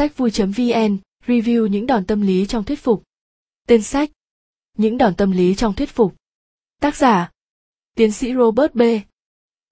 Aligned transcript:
Sách 0.00 0.16
vui.vn 0.16 0.98
review 1.26 1.66
những 1.66 1.86
đòn 1.86 2.06
tâm 2.06 2.20
lý 2.20 2.46
trong 2.46 2.64
thuyết 2.64 2.78
phục. 2.78 3.02
Tên 3.66 3.82
sách 3.82 4.10
Những 4.78 4.98
đòn 4.98 5.14
tâm 5.14 5.30
lý 5.30 5.54
trong 5.54 5.74
thuyết 5.74 5.88
phục. 5.88 6.16
Tác 6.80 6.96
giả 6.96 7.30
Tiến 7.96 8.12
sĩ 8.12 8.34
Robert 8.34 8.74
B. 8.74 8.82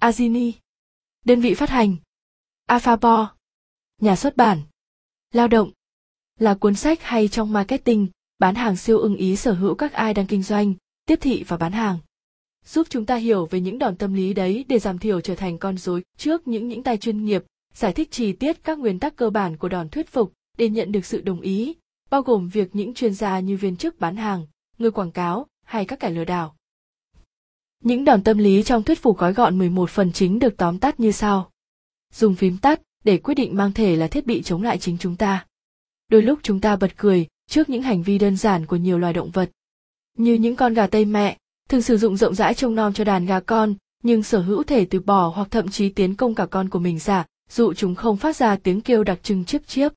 Azini. 0.02 0.52
Đơn 1.24 1.40
vị 1.40 1.54
phát 1.54 1.70
hành 1.70 1.96
Alphabo. 2.66 3.34
Nhà 4.00 4.16
xuất 4.16 4.36
bản 4.36 4.62
Lao 5.32 5.48
động 5.48 5.70
là 6.38 6.54
cuốn 6.54 6.74
sách 6.74 7.02
hay 7.02 7.28
trong 7.28 7.52
marketing, 7.52 8.08
bán 8.38 8.54
hàng 8.54 8.76
siêu 8.76 8.98
ưng 8.98 9.16
ý 9.16 9.36
sở 9.36 9.52
hữu 9.52 9.74
các 9.74 9.92
ai 9.92 10.14
đang 10.14 10.26
kinh 10.26 10.42
doanh, 10.42 10.74
tiếp 11.06 11.18
thị 11.20 11.44
và 11.48 11.56
bán 11.56 11.72
hàng. 11.72 11.98
Giúp 12.64 12.86
chúng 12.90 13.06
ta 13.06 13.16
hiểu 13.16 13.46
về 13.46 13.60
những 13.60 13.78
đòn 13.78 13.96
tâm 13.96 14.14
lý 14.14 14.34
đấy 14.34 14.64
để 14.68 14.78
giảm 14.78 14.98
thiểu 14.98 15.20
trở 15.20 15.34
thành 15.34 15.58
con 15.58 15.78
rối 15.78 16.02
trước 16.16 16.48
những 16.48 16.68
những 16.68 16.82
tay 16.82 16.96
chuyên 16.96 17.24
nghiệp, 17.24 17.44
giải 17.78 17.92
thích 17.92 18.10
chi 18.10 18.32
tiết 18.32 18.64
các 18.64 18.78
nguyên 18.78 18.98
tắc 18.98 19.16
cơ 19.16 19.30
bản 19.30 19.56
của 19.56 19.68
đòn 19.68 19.88
thuyết 19.88 20.08
phục 20.08 20.32
để 20.56 20.68
nhận 20.68 20.92
được 20.92 21.04
sự 21.04 21.20
đồng 21.20 21.40
ý, 21.40 21.76
bao 22.10 22.22
gồm 22.22 22.48
việc 22.48 22.76
những 22.76 22.94
chuyên 22.94 23.14
gia 23.14 23.40
như 23.40 23.56
viên 23.56 23.76
chức 23.76 24.00
bán 24.00 24.16
hàng, 24.16 24.46
người 24.78 24.90
quảng 24.90 25.10
cáo 25.10 25.46
hay 25.64 25.84
các 25.84 26.00
kẻ 26.00 26.10
lừa 26.10 26.24
đảo. 26.24 26.54
Những 27.84 28.04
đòn 28.04 28.22
tâm 28.22 28.38
lý 28.38 28.62
trong 28.62 28.82
thuyết 28.82 29.02
phục 29.02 29.18
gói 29.18 29.32
gọn 29.32 29.58
11 29.58 29.90
phần 29.90 30.12
chính 30.12 30.38
được 30.38 30.56
tóm 30.56 30.78
tắt 30.78 31.00
như 31.00 31.12
sau. 31.12 31.50
Dùng 32.12 32.34
phím 32.34 32.58
tắt 32.58 32.80
để 33.04 33.18
quyết 33.18 33.34
định 33.34 33.56
mang 33.56 33.72
thể 33.72 33.96
là 33.96 34.08
thiết 34.08 34.26
bị 34.26 34.42
chống 34.42 34.62
lại 34.62 34.78
chính 34.78 34.98
chúng 34.98 35.16
ta. 35.16 35.46
Đôi 36.08 36.22
lúc 36.22 36.38
chúng 36.42 36.60
ta 36.60 36.76
bật 36.76 36.96
cười 36.96 37.26
trước 37.50 37.70
những 37.70 37.82
hành 37.82 38.02
vi 38.02 38.18
đơn 38.18 38.36
giản 38.36 38.66
của 38.66 38.76
nhiều 38.76 38.98
loài 38.98 39.12
động 39.12 39.30
vật. 39.30 39.50
Như 40.16 40.34
những 40.34 40.56
con 40.56 40.74
gà 40.74 40.86
tây 40.86 41.04
mẹ, 41.04 41.38
thường 41.68 41.82
sử 41.82 41.96
dụng 41.96 42.16
rộng 42.16 42.34
rãi 42.34 42.54
trông 42.54 42.74
nom 42.74 42.92
cho 42.92 43.04
đàn 43.04 43.26
gà 43.26 43.40
con, 43.40 43.74
nhưng 44.02 44.22
sở 44.22 44.40
hữu 44.40 44.62
thể 44.62 44.84
từ 44.84 45.00
bỏ 45.00 45.28
hoặc 45.28 45.48
thậm 45.50 45.68
chí 45.68 45.88
tiến 45.88 46.14
công 46.14 46.34
cả 46.34 46.46
con 46.46 46.68
của 46.68 46.78
mình 46.78 46.98
giả, 46.98 47.26
dụ 47.50 47.74
chúng 47.74 47.94
không 47.94 48.16
phát 48.16 48.36
ra 48.36 48.56
tiếng 48.56 48.80
kêu 48.80 49.04
đặc 49.04 49.18
trưng 49.22 49.44
chiếp 49.44 49.66
chiếp. 49.66 49.92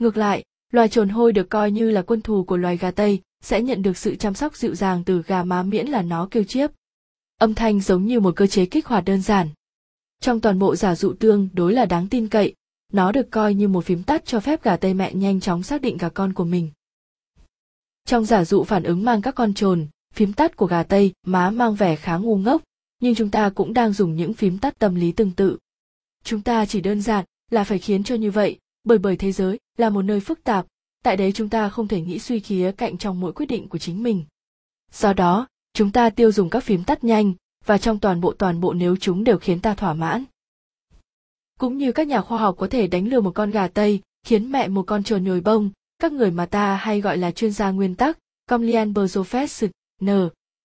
Ngược 0.00 0.16
lại, 0.16 0.44
loài 0.72 0.88
trồn 0.88 1.08
hôi 1.08 1.32
được 1.32 1.50
coi 1.50 1.70
như 1.70 1.90
là 1.90 2.02
quân 2.02 2.20
thù 2.20 2.44
của 2.44 2.56
loài 2.56 2.76
gà 2.76 2.90
Tây, 2.90 3.20
sẽ 3.40 3.62
nhận 3.62 3.82
được 3.82 3.96
sự 3.96 4.16
chăm 4.16 4.34
sóc 4.34 4.56
dịu 4.56 4.74
dàng 4.74 5.04
từ 5.04 5.22
gà 5.22 5.44
má 5.44 5.62
miễn 5.62 5.86
là 5.86 6.02
nó 6.02 6.28
kêu 6.30 6.44
chiếp. 6.44 6.70
Âm 7.38 7.54
thanh 7.54 7.80
giống 7.80 8.06
như 8.06 8.20
một 8.20 8.36
cơ 8.36 8.46
chế 8.46 8.66
kích 8.66 8.86
hoạt 8.86 9.04
đơn 9.04 9.22
giản. 9.22 9.48
Trong 10.20 10.40
toàn 10.40 10.58
bộ 10.58 10.76
giả 10.76 10.94
dụ 10.94 11.12
tương 11.12 11.48
đối 11.52 11.72
là 11.72 11.86
đáng 11.86 12.08
tin 12.08 12.28
cậy, 12.28 12.54
nó 12.92 13.12
được 13.12 13.30
coi 13.30 13.54
như 13.54 13.68
một 13.68 13.84
phím 13.84 14.02
tắt 14.02 14.26
cho 14.26 14.40
phép 14.40 14.62
gà 14.62 14.76
Tây 14.76 14.94
mẹ 14.94 15.14
nhanh 15.14 15.40
chóng 15.40 15.62
xác 15.62 15.82
định 15.82 15.96
gà 15.96 16.08
con 16.08 16.32
của 16.32 16.44
mình. 16.44 16.70
Trong 18.04 18.24
giả 18.24 18.44
dụ 18.44 18.64
phản 18.64 18.82
ứng 18.82 19.04
mang 19.04 19.22
các 19.22 19.34
con 19.34 19.54
trồn, 19.54 19.86
phím 20.14 20.32
tắt 20.32 20.56
của 20.56 20.66
gà 20.66 20.82
Tây 20.82 21.12
má 21.26 21.50
mang 21.50 21.74
vẻ 21.74 21.96
khá 21.96 22.16
ngu 22.16 22.36
ngốc, 22.36 22.62
nhưng 23.00 23.14
chúng 23.14 23.30
ta 23.30 23.50
cũng 23.50 23.72
đang 23.72 23.92
dùng 23.92 24.16
những 24.16 24.34
phím 24.34 24.58
tắt 24.58 24.78
tâm 24.78 24.94
lý 24.94 25.12
tương 25.12 25.30
tự. 25.30 25.58
Chúng 26.24 26.42
ta 26.42 26.66
chỉ 26.66 26.80
đơn 26.80 27.00
giản 27.00 27.24
là 27.50 27.64
phải 27.64 27.78
khiến 27.78 28.04
cho 28.04 28.14
như 28.14 28.30
vậy, 28.30 28.58
bởi 28.84 28.98
bởi 28.98 29.16
thế 29.16 29.32
giới 29.32 29.58
là 29.76 29.90
một 29.90 30.02
nơi 30.02 30.20
phức 30.20 30.44
tạp, 30.44 30.66
tại 31.04 31.16
đấy 31.16 31.32
chúng 31.32 31.48
ta 31.48 31.68
không 31.68 31.88
thể 31.88 32.00
nghĩ 32.00 32.18
suy 32.18 32.40
khía 32.40 32.72
cạnh 32.76 32.98
trong 32.98 33.20
mỗi 33.20 33.32
quyết 33.32 33.46
định 33.46 33.68
của 33.68 33.78
chính 33.78 34.02
mình. 34.02 34.24
Do 34.92 35.12
đó, 35.12 35.48
chúng 35.72 35.92
ta 35.92 36.10
tiêu 36.10 36.32
dùng 36.32 36.50
các 36.50 36.60
phím 36.60 36.84
tắt 36.84 37.04
nhanh 37.04 37.32
và 37.64 37.78
trong 37.78 37.98
toàn 37.98 38.20
bộ 38.20 38.32
toàn 38.32 38.60
bộ 38.60 38.72
nếu 38.72 38.96
chúng 38.96 39.24
đều 39.24 39.38
khiến 39.38 39.60
ta 39.60 39.74
thỏa 39.74 39.94
mãn. 39.94 40.24
Cũng 41.58 41.78
như 41.78 41.92
các 41.92 42.06
nhà 42.06 42.20
khoa 42.20 42.38
học 42.38 42.54
có 42.58 42.66
thể 42.66 42.86
đánh 42.86 43.08
lừa 43.08 43.20
một 43.20 43.32
con 43.34 43.50
gà 43.50 43.68
Tây, 43.68 44.00
khiến 44.26 44.52
mẹ 44.52 44.68
một 44.68 44.82
con 44.86 45.04
trồn 45.04 45.24
nhồi 45.24 45.40
bông, 45.40 45.70
các 45.98 46.12
người 46.12 46.30
mà 46.30 46.46
ta 46.46 46.76
hay 46.76 47.00
gọi 47.00 47.16
là 47.16 47.30
chuyên 47.30 47.52
gia 47.52 47.70
nguyên 47.70 47.94
tắc, 47.94 48.18
Comlian 48.46 48.92
Berzofest, 48.92 49.68
N, 50.04 50.08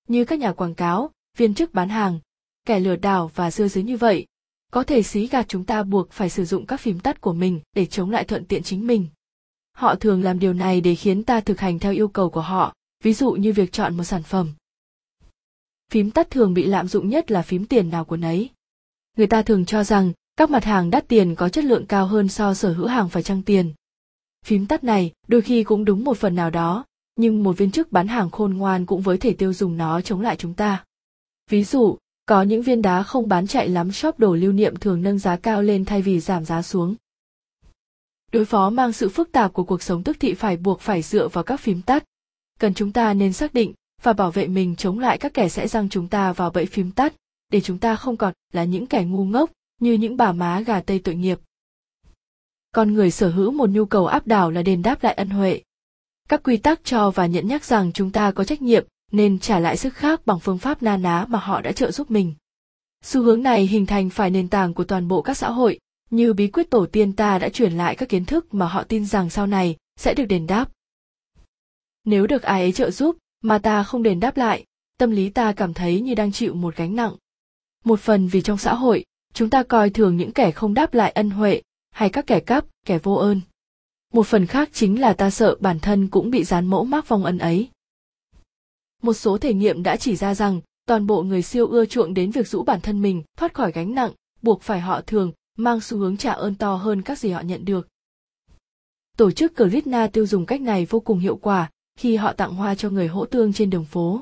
như 0.07 0.25
các 0.25 0.39
nhà 0.39 0.51
quảng 0.51 0.75
cáo, 0.75 1.11
viên 1.37 1.53
chức 1.53 1.73
bán 1.73 1.89
hàng, 1.89 2.19
kẻ 2.65 2.79
lừa 2.79 2.95
đảo 2.95 3.31
và 3.35 3.51
dưa 3.51 3.67
dưới 3.67 3.83
như 3.83 3.97
vậy, 3.97 4.25
có 4.73 4.83
thể 4.83 5.03
xí 5.03 5.27
gạt 5.27 5.45
chúng 5.47 5.63
ta 5.63 5.83
buộc 5.83 6.11
phải 6.11 6.29
sử 6.29 6.45
dụng 6.45 6.65
các 6.65 6.79
phím 6.79 6.99
tắt 6.99 7.21
của 7.21 7.33
mình 7.33 7.59
để 7.75 7.85
chống 7.85 8.11
lại 8.11 8.23
thuận 8.23 8.45
tiện 8.45 8.63
chính 8.63 8.87
mình. 8.87 9.07
Họ 9.71 9.95
thường 9.95 10.23
làm 10.23 10.39
điều 10.39 10.53
này 10.53 10.81
để 10.81 10.95
khiến 10.95 11.23
ta 11.23 11.39
thực 11.39 11.59
hành 11.59 11.79
theo 11.79 11.93
yêu 11.93 12.07
cầu 12.07 12.29
của 12.29 12.41
họ, 12.41 12.75
ví 13.03 13.13
dụ 13.13 13.31
như 13.31 13.53
việc 13.53 13.71
chọn 13.71 13.97
một 13.97 14.03
sản 14.03 14.23
phẩm. 14.23 14.53
Phím 15.91 16.11
tắt 16.11 16.29
thường 16.29 16.53
bị 16.53 16.65
lạm 16.65 16.87
dụng 16.87 17.09
nhất 17.09 17.31
là 17.31 17.41
phím 17.41 17.65
tiền 17.65 17.89
nào 17.89 18.05
của 18.05 18.17
nấy. 18.17 18.49
Người 19.17 19.27
ta 19.27 19.41
thường 19.41 19.65
cho 19.65 19.83
rằng 19.83 20.11
các 20.35 20.49
mặt 20.49 20.63
hàng 20.63 20.89
đắt 20.89 21.07
tiền 21.07 21.35
có 21.35 21.49
chất 21.49 21.65
lượng 21.65 21.85
cao 21.85 22.07
hơn 22.07 22.29
so 22.29 22.53
sở 22.53 22.73
hữu 22.73 22.87
hàng 22.87 23.09
phải 23.09 23.23
trăng 23.23 23.41
tiền. 23.41 23.73
Phím 24.45 24.65
tắt 24.65 24.83
này 24.83 25.11
đôi 25.27 25.41
khi 25.41 25.63
cũng 25.63 25.85
đúng 25.85 26.03
một 26.03 26.17
phần 26.17 26.35
nào 26.35 26.49
đó, 26.49 26.85
nhưng 27.15 27.43
một 27.43 27.57
viên 27.57 27.71
chức 27.71 27.91
bán 27.91 28.07
hàng 28.07 28.31
khôn 28.31 28.53
ngoan 28.53 28.85
cũng 28.85 29.01
với 29.01 29.17
thể 29.17 29.33
tiêu 29.33 29.53
dùng 29.53 29.77
nó 29.77 30.01
chống 30.01 30.21
lại 30.21 30.35
chúng 30.35 30.53
ta. 30.53 30.85
Ví 31.49 31.63
dụ, 31.63 31.97
có 32.33 32.41
những 32.41 32.61
viên 32.61 32.81
đá 32.81 33.03
không 33.03 33.27
bán 33.27 33.47
chạy 33.47 33.69
lắm 33.69 33.91
shop 33.91 34.19
đồ 34.19 34.35
lưu 34.35 34.51
niệm 34.51 34.75
thường 34.75 35.01
nâng 35.01 35.19
giá 35.19 35.35
cao 35.35 35.61
lên 35.61 35.85
thay 35.85 36.01
vì 36.01 36.19
giảm 36.19 36.45
giá 36.45 36.61
xuống. 36.61 36.95
Đối 38.31 38.45
phó 38.45 38.69
mang 38.69 38.93
sự 38.93 39.09
phức 39.09 39.31
tạp 39.31 39.53
của 39.53 39.63
cuộc 39.63 39.81
sống 39.81 40.03
tức 40.03 40.17
thị 40.19 40.33
phải 40.33 40.57
buộc 40.57 40.81
phải 40.81 41.01
dựa 41.01 41.27
vào 41.27 41.43
các 41.43 41.59
phím 41.59 41.81
tắt. 41.81 42.03
Cần 42.59 42.73
chúng 42.73 42.91
ta 42.91 43.13
nên 43.13 43.33
xác 43.33 43.53
định 43.53 43.73
và 44.01 44.13
bảo 44.13 44.31
vệ 44.31 44.47
mình 44.47 44.75
chống 44.75 44.99
lại 44.99 45.17
các 45.17 45.33
kẻ 45.33 45.49
sẽ 45.49 45.67
răng 45.67 45.89
chúng 45.89 46.07
ta 46.07 46.33
vào 46.33 46.49
bẫy 46.49 46.65
phím 46.65 46.91
tắt, 46.91 47.13
để 47.49 47.61
chúng 47.61 47.77
ta 47.77 47.95
không 47.95 48.17
còn 48.17 48.33
là 48.53 48.63
những 48.63 48.87
kẻ 48.87 49.03
ngu 49.03 49.25
ngốc 49.25 49.51
như 49.79 49.93
những 49.93 50.17
bà 50.17 50.31
má 50.31 50.61
gà 50.61 50.81
tây 50.81 50.99
tội 50.99 51.15
nghiệp. 51.15 51.39
Con 52.71 52.93
người 52.93 53.11
sở 53.11 53.29
hữu 53.29 53.51
một 53.51 53.69
nhu 53.69 53.85
cầu 53.85 54.07
áp 54.07 54.27
đảo 54.27 54.51
là 54.51 54.61
đền 54.61 54.81
đáp 54.81 55.03
lại 55.03 55.13
ân 55.13 55.29
huệ. 55.29 55.61
Các 56.29 56.43
quy 56.43 56.57
tắc 56.57 56.81
cho 56.83 57.11
và 57.11 57.25
nhận 57.25 57.47
nhắc 57.47 57.65
rằng 57.65 57.91
chúng 57.93 58.11
ta 58.11 58.31
có 58.31 58.43
trách 58.43 58.61
nhiệm 58.61 58.85
nên 59.13 59.39
trả 59.39 59.59
lại 59.59 59.77
sức 59.77 59.93
khác 59.93 60.25
bằng 60.25 60.39
phương 60.39 60.57
pháp 60.57 60.83
na 60.83 60.97
ná 60.97 61.25
mà 61.29 61.39
họ 61.39 61.61
đã 61.61 61.71
trợ 61.71 61.91
giúp 61.91 62.11
mình. 62.11 62.33
Xu 63.01 63.23
hướng 63.23 63.43
này 63.43 63.67
hình 63.67 63.85
thành 63.85 64.09
phải 64.09 64.29
nền 64.29 64.47
tảng 64.47 64.73
của 64.73 64.83
toàn 64.83 65.07
bộ 65.07 65.21
các 65.21 65.37
xã 65.37 65.51
hội, 65.51 65.79
như 66.09 66.33
bí 66.33 66.47
quyết 66.47 66.69
tổ 66.69 66.85
tiên 66.85 67.13
ta 67.13 67.39
đã 67.39 67.49
truyền 67.49 67.73
lại 67.73 67.95
các 67.95 68.09
kiến 68.09 68.25
thức 68.25 68.53
mà 68.53 68.67
họ 68.67 68.83
tin 68.83 69.05
rằng 69.05 69.29
sau 69.29 69.47
này 69.47 69.75
sẽ 69.95 70.13
được 70.13 70.25
đền 70.25 70.47
đáp. 70.47 70.69
Nếu 72.05 72.27
được 72.27 72.41
ai 72.41 72.61
ấy 72.61 72.71
trợ 72.71 72.91
giúp 72.91 73.17
mà 73.41 73.57
ta 73.57 73.83
không 73.83 74.03
đền 74.03 74.19
đáp 74.19 74.37
lại, 74.37 74.65
tâm 74.97 75.11
lý 75.11 75.29
ta 75.29 75.53
cảm 75.53 75.73
thấy 75.73 76.01
như 76.01 76.15
đang 76.15 76.31
chịu 76.31 76.53
một 76.53 76.75
gánh 76.75 76.95
nặng. 76.95 77.15
Một 77.83 77.99
phần 77.99 78.27
vì 78.27 78.41
trong 78.41 78.57
xã 78.57 78.73
hội, 78.73 79.05
chúng 79.33 79.49
ta 79.49 79.63
coi 79.63 79.89
thường 79.89 80.17
những 80.17 80.31
kẻ 80.31 80.51
không 80.51 80.73
đáp 80.73 80.93
lại 80.93 81.11
ân 81.11 81.29
huệ, 81.29 81.61
hay 81.91 82.09
các 82.09 82.27
kẻ 82.27 82.39
cắp, 82.39 82.65
kẻ 82.85 82.99
vô 83.03 83.13
ơn. 83.13 83.41
Một 84.13 84.27
phần 84.27 84.45
khác 84.45 84.69
chính 84.73 85.01
là 85.01 85.13
ta 85.13 85.29
sợ 85.29 85.57
bản 85.59 85.79
thân 85.79 86.07
cũng 86.07 86.31
bị 86.31 86.43
dán 86.43 86.65
mẫu 86.65 86.85
mác 86.85 87.07
vong 87.07 87.25
ân 87.25 87.37
ấy 87.37 87.69
một 89.03 89.13
số 89.13 89.37
thể 89.37 89.53
nghiệm 89.53 89.83
đã 89.83 89.97
chỉ 89.97 90.15
ra 90.15 90.35
rằng, 90.35 90.61
toàn 90.85 91.07
bộ 91.07 91.23
người 91.23 91.41
siêu 91.41 91.67
ưa 91.67 91.85
chuộng 91.85 92.13
đến 92.13 92.31
việc 92.31 92.47
rũ 92.47 92.63
bản 92.63 92.81
thân 92.81 93.01
mình, 93.01 93.23
thoát 93.37 93.53
khỏi 93.53 93.71
gánh 93.71 93.95
nặng, 93.95 94.11
buộc 94.41 94.61
phải 94.61 94.79
họ 94.79 95.01
thường, 95.01 95.31
mang 95.57 95.81
xu 95.81 95.97
hướng 95.97 96.17
trả 96.17 96.31
ơn 96.31 96.55
to 96.55 96.75
hơn 96.75 97.01
các 97.01 97.19
gì 97.19 97.29
họ 97.29 97.41
nhận 97.41 97.65
được. 97.65 97.87
Tổ 99.17 99.31
chức 99.31 99.53
krishna 99.55 100.07
tiêu 100.07 100.25
dùng 100.25 100.45
cách 100.45 100.61
này 100.61 100.85
vô 100.85 100.99
cùng 100.99 101.19
hiệu 101.19 101.35
quả, 101.35 101.69
khi 101.95 102.15
họ 102.15 102.33
tặng 102.33 102.55
hoa 102.55 102.75
cho 102.75 102.89
người 102.89 103.07
hỗ 103.07 103.25
tương 103.25 103.53
trên 103.53 103.69
đường 103.69 103.85
phố. 103.85 104.21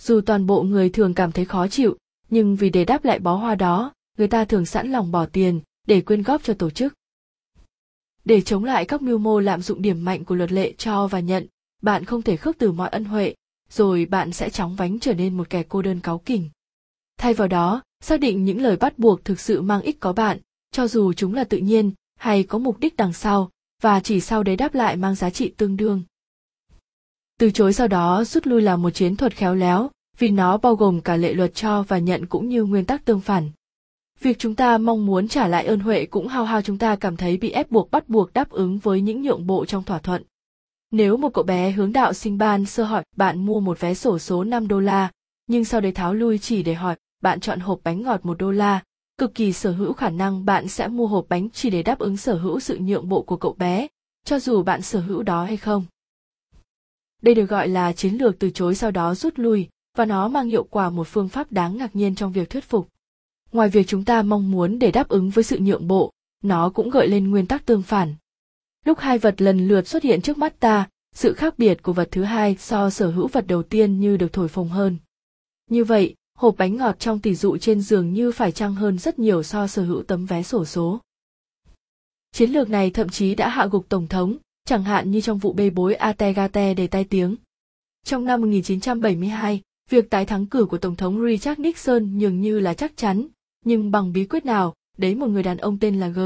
Dù 0.00 0.20
toàn 0.26 0.46
bộ 0.46 0.62
người 0.62 0.90
thường 0.90 1.14
cảm 1.14 1.32
thấy 1.32 1.44
khó 1.44 1.68
chịu, 1.68 1.96
nhưng 2.30 2.56
vì 2.56 2.70
để 2.70 2.84
đáp 2.84 3.04
lại 3.04 3.18
bó 3.18 3.34
hoa 3.34 3.54
đó, 3.54 3.92
người 4.18 4.28
ta 4.28 4.44
thường 4.44 4.66
sẵn 4.66 4.92
lòng 4.92 5.10
bỏ 5.10 5.26
tiền, 5.26 5.60
để 5.86 6.00
quyên 6.00 6.22
góp 6.22 6.44
cho 6.44 6.54
tổ 6.54 6.70
chức. 6.70 6.94
Để 8.24 8.40
chống 8.40 8.64
lại 8.64 8.84
các 8.84 9.02
mưu 9.02 9.18
mô 9.18 9.40
lạm 9.40 9.62
dụng 9.62 9.82
điểm 9.82 10.04
mạnh 10.04 10.24
của 10.24 10.34
luật 10.34 10.52
lệ 10.52 10.72
cho 10.78 11.06
và 11.06 11.20
nhận, 11.20 11.46
bạn 11.82 12.04
không 12.04 12.22
thể 12.22 12.36
khước 12.36 12.58
từ 12.58 12.72
mọi 12.72 12.88
ân 12.88 13.04
huệ 13.04 13.34
rồi 13.72 14.06
bạn 14.06 14.32
sẽ 14.32 14.50
chóng 14.50 14.76
vánh 14.76 14.98
trở 14.98 15.14
nên 15.14 15.36
một 15.36 15.50
kẻ 15.50 15.62
cô 15.68 15.82
đơn 15.82 16.00
cáu 16.00 16.18
kỉnh. 16.18 16.50
Thay 17.18 17.34
vào 17.34 17.48
đó, 17.48 17.82
xác 18.00 18.20
định 18.20 18.44
những 18.44 18.60
lời 18.60 18.76
bắt 18.76 18.98
buộc 18.98 19.24
thực 19.24 19.40
sự 19.40 19.62
mang 19.62 19.82
ích 19.82 20.00
có 20.00 20.12
bạn, 20.12 20.38
cho 20.72 20.88
dù 20.88 21.12
chúng 21.12 21.34
là 21.34 21.44
tự 21.44 21.58
nhiên 21.58 21.92
hay 22.16 22.42
có 22.42 22.58
mục 22.58 22.80
đích 22.80 22.96
đằng 22.96 23.12
sau, 23.12 23.50
và 23.82 24.00
chỉ 24.00 24.20
sau 24.20 24.42
đấy 24.42 24.56
đáp 24.56 24.74
lại 24.74 24.96
mang 24.96 25.14
giá 25.14 25.30
trị 25.30 25.54
tương 25.56 25.76
đương. 25.76 26.02
Từ 27.38 27.50
chối 27.50 27.72
sau 27.72 27.88
đó 27.88 28.24
rút 28.24 28.46
lui 28.46 28.62
là 28.62 28.76
một 28.76 28.90
chiến 28.90 29.16
thuật 29.16 29.34
khéo 29.34 29.54
léo, 29.54 29.90
vì 30.18 30.30
nó 30.30 30.56
bao 30.56 30.74
gồm 30.74 31.00
cả 31.00 31.16
lệ 31.16 31.34
luật 31.34 31.54
cho 31.54 31.82
và 31.82 31.98
nhận 31.98 32.26
cũng 32.26 32.48
như 32.48 32.64
nguyên 32.64 32.84
tắc 32.84 33.04
tương 33.04 33.20
phản. 33.20 33.50
Việc 34.20 34.38
chúng 34.38 34.54
ta 34.54 34.78
mong 34.78 35.06
muốn 35.06 35.28
trả 35.28 35.48
lại 35.48 35.66
ơn 35.66 35.80
huệ 35.80 36.06
cũng 36.06 36.28
hao 36.28 36.44
hao 36.44 36.62
chúng 36.62 36.78
ta 36.78 36.96
cảm 36.96 37.16
thấy 37.16 37.36
bị 37.36 37.50
ép 37.50 37.70
buộc 37.70 37.90
bắt 37.90 38.08
buộc 38.08 38.32
đáp 38.32 38.50
ứng 38.50 38.78
với 38.78 39.00
những 39.00 39.22
nhượng 39.22 39.46
bộ 39.46 39.64
trong 39.64 39.82
thỏa 39.82 39.98
thuận. 39.98 40.22
Nếu 40.92 41.16
một 41.16 41.34
cậu 41.34 41.44
bé 41.44 41.70
hướng 41.70 41.92
đạo 41.92 42.12
sinh 42.12 42.38
ban 42.38 42.66
sơ 42.66 42.84
hỏi 42.84 43.04
bạn 43.16 43.46
mua 43.46 43.60
một 43.60 43.80
vé 43.80 43.94
sổ 43.94 44.18
số 44.18 44.44
5 44.44 44.68
đô 44.68 44.80
la, 44.80 45.10
nhưng 45.46 45.64
sau 45.64 45.80
đấy 45.80 45.92
tháo 45.92 46.14
lui 46.14 46.38
chỉ 46.38 46.62
để 46.62 46.74
hỏi 46.74 46.96
bạn 47.22 47.40
chọn 47.40 47.60
hộp 47.60 47.80
bánh 47.84 48.02
ngọt 48.02 48.20
một 48.26 48.38
đô 48.38 48.50
la, 48.50 48.82
cực 49.18 49.34
kỳ 49.34 49.52
sở 49.52 49.72
hữu 49.72 49.92
khả 49.92 50.10
năng 50.10 50.44
bạn 50.44 50.68
sẽ 50.68 50.88
mua 50.88 51.06
hộp 51.06 51.26
bánh 51.28 51.50
chỉ 51.50 51.70
để 51.70 51.82
đáp 51.82 51.98
ứng 51.98 52.16
sở 52.16 52.34
hữu 52.34 52.60
sự 52.60 52.78
nhượng 52.78 53.08
bộ 53.08 53.22
của 53.22 53.36
cậu 53.36 53.52
bé, 53.52 53.86
cho 54.24 54.38
dù 54.38 54.62
bạn 54.62 54.82
sở 54.82 55.00
hữu 55.00 55.22
đó 55.22 55.44
hay 55.44 55.56
không. 55.56 55.84
Đây 57.22 57.34
được 57.34 57.46
gọi 57.46 57.68
là 57.68 57.92
chiến 57.92 58.14
lược 58.14 58.38
từ 58.38 58.50
chối 58.50 58.74
sau 58.74 58.90
đó 58.90 59.14
rút 59.14 59.32
lui, 59.36 59.68
và 59.96 60.04
nó 60.04 60.28
mang 60.28 60.46
hiệu 60.46 60.64
quả 60.64 60.90
một 60.90 61.08
phương 61.08 61.28
pháp 61.28 61.52
đáng 61.52 61.76
ngạc 61.76 61.96
nhiên 61.96 62.14
trong 62.14 62.32
việc 62.32 62.50
thuyết 62.50 62.64
phục. 62.64 62.88
Ngoài 63.52 63.68
việc 63.68 63.86
chúng 63.86 64.04
ta 64.04 64.22
mong 64.22 64.50
muốn 64.50 64.78
để 64.78 64.90
đáp 64.90 65.08
ứng 65.08 65.30
với 65.30 65.44
sự 65.44 65.58
nhượng 65.58 65.88
bộ, 65.88 66.12
nó 66.42 66.70
cũng 66.70 66.90
gợi 66.90 67.08
lên 67.08 67.30
nguyên 67.30 67.46
tắc 67.46 67.66
tương 67.66 67.82
phản 67.82 68.14
lúc 68.84 68.98
hai 68.98 69.18
vật 69.18 69.42
lần 69.42 69.68
lượt 69.68 69.88
xuất 69.88 70.02
hiện 70.02 70.22
trước 70.22 70.38
mắt 70.38 70.60
ta 70.60 70.88
sự 71.14 71.32
khác 71.32 71.54
biệt 71.58 71.82
của 71.82 71.92
vật 71.92 72.08
thứ 72.10 72.22
hai 72.22 72.56
so 72.58 72.90
sở 72.90 73.10
hữu 73.10 73.28
vật 73.28 73.46
đầu 73.46 73.62
tiên 73.62 74.00
như 74.00 74.16
được 74.16 74.32
thổi 74.32 74.48
phồng 74.48 74.68
hơn 74.68 74.96
như 75.70 75.84
vậy 75.84 76.14
hộp 76.34 76.54
bánh 76.58 76.76
ngọt 76.76 76.98
trong 76.98 77.20
tỷ 77.20 77.34
dụ 77.34 77.56
trên 77.56 77.80
giường 77.80 78.12
như 78.12 78.32
phải 78.32 78.52
trăng 78.52 78.74
hơn 78.74 78.98
rất 78.98 79.18
nhiều 79.18 79.42
so 79.42 79.66
sở 79.66 79.82
hữu 79.84 80.02
tấm 80.02 80.26
vé 80.26 80.42
sổ 80.42 80.64
số 80.64 81.00
Chiến 82.32 82.50
lược 82.50 82.70
này 82.70 82.90
thậm 82.90 83.08
chí 83.08 83.34
đã 83.34 83.48
hạ 83.48 83.66
gục 83.66 83.88
Tổng 83.88 84.06
thống, 84.06 84.36
chẳng 84.64 84.84
hạn 84.84 85.10
như 85.10 85.20
trong 85.20 85.38
vụ 85.38 85.52
bê 85.52 85.70
bối 85.70 85.94
Ategate 85.94 86.74
để 86.74 86.86
tai 86.86 87.04
tiếng. 87.04 87.36
Trong 88.04 88.24
năm 88.24 88.40
1972, 88.40 89.60
việc 89.90 90.10
tái 90.10 90.26
thắng 90.26 90.46
cử 90.46 90.64
của 90.64 90.78
Tổng 90.78 90.96
thống 90.96 91.26
Richard 91.26 91.60
Nixon 91.60 92.18
dường 92.18 92.40
như 92.40 92.60
là 92.60 92.74
chắc 92.74 92.96
chắn, 92.96 93.26
nhưng 93.64 93.90
bằng 93.90 94.12
bí 94.12 94.24
quyết 94.24 94.44
nào, 94.44 94.74
đấy 94.98 95.14
một 95.14 95.26
người 95.26 95.42
đàn 95.42 95.56
ông 95.56 95.78
tên 95.78 96.00
là 96.00 96.08
G. 96.08 96.20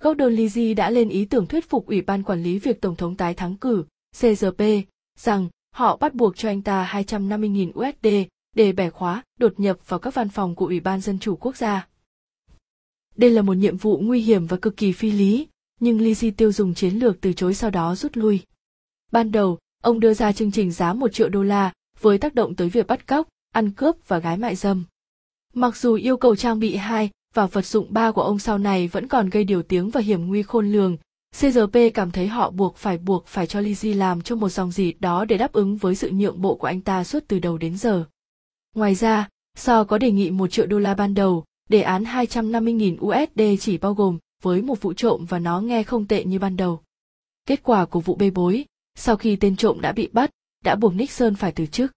Gordon 0.00 0.34
Lizzy 0.34 0.74
đã 0.74 0.90
lên 0.90 1.08
ý 1.08 1.24
tưởng 1.24 1.46
thuyết 1.46 1.70
phục 1.70 1.86
Ủy 1.86 2.02
ban 2.02 2.22
quản 2.22 2.42
lý 2.42 2.58
việc 2.58 2.80
Tổng 2.80 2.96
thống 2.96 3.16
tái 3.16 3.34
thắng 3.34 3.56
cử, 3.56 3.84
CGP, 4.20 4.62
rằng 5.18 5.48
họ 5.74 5.96
bắt 5.96 6.14
buộc 6.14 6.36
cho 6.36 6.48
anh 6.48 6.62
ta 6.62 6.90
250.000 6.92 7.70
USD 7.70 8.28
để 8.54 8.72
bẻ 8.72 8.90
khóa, 8.90 9.22
đột 9.38 9.60
nhập 9.60 9.78
vào 9.88 10.00
các 10.00 10.14
văn 10.14 10.28
phòng 10.28 10.54
của 10.54 10.66
Ủy 10.66 10.80
ban 10.80 11.00
Dân 11.00 11.18
chủ 11.18 11.36
Quốc 11.36 11.56
gia. 11.56 11.88
Đây 13.16 13.30
là 13.30 13.42
một 13.42 13.54
nhiệm 13.54 13.76
vụ 13.76 13.98
nguy 13.98 14.20
hiểm 14.20 14.46
và 14.46 14.56
cực 14.56 14.76
kỳ 14.76 14.92
phi 14.92 15.10
lý, 15.10 15.48
nhưng 15.80 15.98
Lizzy 15.98 16.32
tiêu 16.36 16.52
dùng 16.52 16.74
chiến 16.74 16.94
lược 16.94 17.20
từ 17.20 17.32
chối 17.32 17.54
sau 17.54 17.70
đó 17.70 17.94
rút 17.94 18.16
lui. 18.16 18.40
Ban 19.12 19.32
đầu, 19.32 19.58
ông 19.82 20.00
đưa 20.00 20.14
ra 20.14 20.32
chương 20.32 20.52
trình 20.52 20.72
giá 20.72 20.92
một 20.92 21.12
triệu 21.12 21.28
đô 21.28 21.42
la, 21.42 21.72
với 22.00 22.18
tác 22.18 22.34
động 22.34 22.54
tới 22.54 22.68
việc 22.68 22.86
bắt 22.86 23.06
cóc, 23.06 23.28
ăn 23.52 23.70
cướp 23.70 23.96
và 24.08 24.18
gái 24.18 24.36
mại 24.36 24.56
dâm. 24.56 24.84
Mặc 25.54 25.76
dù 25.76 25.94
yêu 25.94 26.16
cầu 26.16 26.36
trang 26.36 26.58
bị 26.58 26.76
hai 26.76 27.10
và 27.34 27.46
vật 27.46 27.66
dụng 27.66 27.86
ba 27.90 28.10
của 28.10 28.22
ông 28.22 28.38
sau 28.38 28.58
này 28.58 28.88
vẫn 28.88 29.08
còn 29.08 29.30
gây 29.30 29.44
điều 29.44 29.62
tiếng 29.62 29.90
và 29.90 30.00
hiểm 30.00 30.26
nguy 30.26 30.42
khôn 30.42 30.72
lường, 30.72 30.96
CGP 31.40 31.78
cảm 31.94 32.10
thấy 32.10 32.28
họ 32.28 32.50
buộc 32.50 32.76
phải 32.76 32.98
buộc 32.98 33.26
phải 33.26 33.46
cho 33.46 33.60
Lizzy 33.60 33.96
làm 33.96 34.20
cho 34.20 34.36
một 34.36 34.48
dòng 34.48 34.72
gì 34.72 34.92
đó 34.92 35.24
để 35.24 35.36
đáp 35.36 35.52
ứng 35.52 35.76
với 35.76 35.94
sự 35.94 36.10
nhượng 36.10 36.40
bộ 36.40 36.54
của 36.54 36.66
anh 36.66 36.80
ta 36.80 37.04
suốt 37.04 37.24
từ 37.28 37.38
đầu 37.38 37.58
đến 37.58 37.76
giờ. 37.76 38.04
Ngoài 38.74 38.94
ra, 38.94 39.28
So 39.56 39.84
có 39.84 39.98
đề 39.98 40.10
nghị 40.10 40.30
một 40.30 40.46
triệu 40.46 40.66
đô 40.66 40.78
la 40.78 40.94
ban 40.94 41.14
đầu, 41.14 41.44
đề 41.68 41.82
án 41.82 42.04
250.000 42.04 42.96
USD 43.06 43.62
chỉ 43.62 43.78
bao 43.78 43.94
gồm 43.94 44.18
với 44.42 44.62
một 44.62 44.82
vụ 44.82 44.92
trộm 44.92 45.24
và 45.28 45.38
nó 45.38 45.60
nghe 45.60 45.82
không 45.82 46.06
tệ 46.06 46.24
như 46.24 46.38
ban 46.38 46.56
đầu. 46.56 46.80
Kết 47.46 47.62
quả 47.62 47.84
của 47.84 48.00
vụ 48.00 48.14
bê 48.14 48.30
bối, 48.30 48.64
sau 48.94 49.16
khi 49.16 49.36
tên 49.36 49.56
trộm 49.56 49.80
đã 49.80 49.92
bị 49.92 50.08
bắt, 50.12 50.30
đã 50.64 50.74
buộc 50.74 50.94
Nixon 50.94 51.34
phải 51.34 51.52
từ 51.52 51.66
chức. 51.66 51.92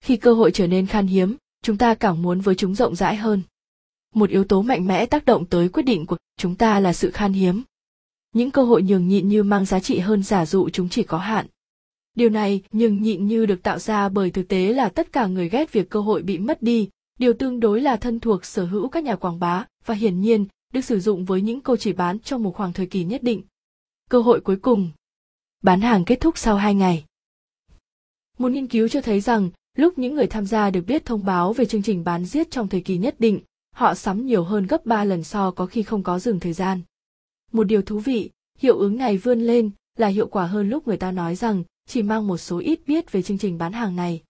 Khi 0.00 0.16
cơ 0.16 0.34
hội 0.34 0.50
trở 0.50 0.66
nên 0.66 0.86
khan 0.86 1.06
hiếm, 1.06 1.36
chúng 1.62 1.78
ta 1.78 1.94
càng 1.94 2.22
muốn 2.22 2.40
với 2.40 2.54
chúng 2.54 2.74
rộng 2.74 2.96
rãi 2.96 3.16
hơn. 3.16 3.42
Một 4.14 4.30
yếu 4.30 4.44
tố 4.44 4.62
mạnh 4.62 4.86
mẽ 4.86 5.06
tác 5.06 5.24
động 5.24 5.46
tới 5.46 5.68
quyết 5.68 5.82
định 5.82 6.06
của 6.06 6.16
chúng 6.36 6.54
ta 6.54 6.80
là 6.80 6.92
sự 6.92 7.10
khan 7.10 7.32
hiếm. 7.32 7.62
Những 8.32 8.50
cơ 8.50 8.64
hội 8.64 8.82
nhường 8.82 9.08
nhịn 9.08 9.28
như 9.28 9.42
mang 9.42 9.64
giá 9.64 9.80
trị 9.80 9.98
hơn 9.98 10.22
giả 10.22 10.46
dụ 10.46 10.68
chúng 10.68 10.88
chỉ 10.88 11.02
có 11.02 11.18
hạn. 11.18 11.46
Điều 12.14 12.30
này 12.30 12.62
nhường 12.72 13.02
nhịn 13.02 13.26
như 13.26 13.46
được 13.46 13.62
tạo 13.62 13.78
ra 13.78 14.08
bởi 14.08 14.30
thực 14.30 14.48
tế 14.48 14.72
là 14.72 14.88
tất 14.88 15.12
cả 15.12 15.26
người 15.26 15.48
ghét 15.48 15.72
việc 15.72 15.90
cơ 15.90 16.00
hội 16.00 16.22
bị 16.22 16.38
mất 16.38 16.62
đi, 16.62 16.88
điều 17.18 17.32
tương 17.32 17.60
đối 17.60 17.80
là 17.80 17.96
thân 17.96 18.20
thuộc 18.20 18.44
sở 18.44 18.64
hữu 18.64 18.88
các 18.88 19.04
nhà 19.04 19.16
quảng 19.16 19.38
bá 19.38 19.66
và 19.84 19.94
hiển 19.94 20.20
nhiên 20.20 20.46
được 20.72 20.80
sử 20.80 21.00
dụng 21.00 21.24
với 21.24 21.42
những 21.42 21.60
câu 21.60 21.76
chỉ 21.76 21.92
bán 21.92 22.18
trong 22.18 22.42
một 22.42 22.54
khoảng 22.54 22.72
thời 22.72 22.86
kỳ 22.86 23.04
nhất 23.04 23.22
định. 23.22 23.42
Cơ 24.10 24.20
hội 24.20 24.40
cuối 24.40 24.56
cùng 24.56 24.90
Bán 25.62 25.80
hàng 25.80 26.04
kết 26.04 26.20
thúc 26.20 26.38
sau 26.38 26.56
2 26.56 26.74
ngày. 26.74 27.04
Một 28.38 28.52
nghiên 28.52 28.66
cứu 28.66 28.88
cho 28.88 29.00
thấy 29.00 29.20
rằng, 29.20 29.50
lúc 29.76 29.98
những 29.98 30.14
người 30.14 30.26
tham 30.26 30.46
gia 30.46 30.70
được 30.70 30.86
biết 30.86 31.04
thông 31.04 31.24
báo 31.24 31.52
về 31.52 31.64
chương 31.64 31.82
trình 31.82 32.04
bán 32.04 32.24
giết 32.24 32.50
trong 32.50 32.68
thời 32.68 32.80
kỳ 32.80 32.98
nhất 32.98 33.14
định, 33.18 33.40
họ 33.74 33.94
sắm 33.94 34.26
nhiều 34.26 34.44
hơn 34.44 34.66
gấp 34.66 34.86
3 34.86 35.04
lần 35.04 35.24
so 35.24 35.50
có 35.50 35.66
khi 35.66 35.82
không 35.82 36.02
có 36.02 36.18
dừng 36.18 36.40
thời 36.40 36.52
gian. 36.52 36.80
Một 37.52 37.64
điều 37.64 37.82
thú 37.82 37.98
vị, 37.98 38.30
hiệu 38.58 38.78
ứng 38.78 38.96
này 38.96 39.16
vươn 39.16 39.40
lên 39.40 39.70
là 39.96 40.08
hiệu 40.08 40.26
quả 40.26 40.46
hơn 40.46 40.68
lúc 40.68 40.88
người 40.88 40.96
ta 40.96 41.10
nói 41.10 41.36
rằng 41.36 41.64
chỉ 41.88 42.02
mang 42.02 42.26
một 42.26 42.36
số 42.36 42.58
ít 42.58 42.80
biết 42.86 43.12
về 43.12 43.22
chương 43.22 43.38
trình 43.38 43.58
bán 43.58 43.72
hàng 43.72 43.96
này. 43.96 44.22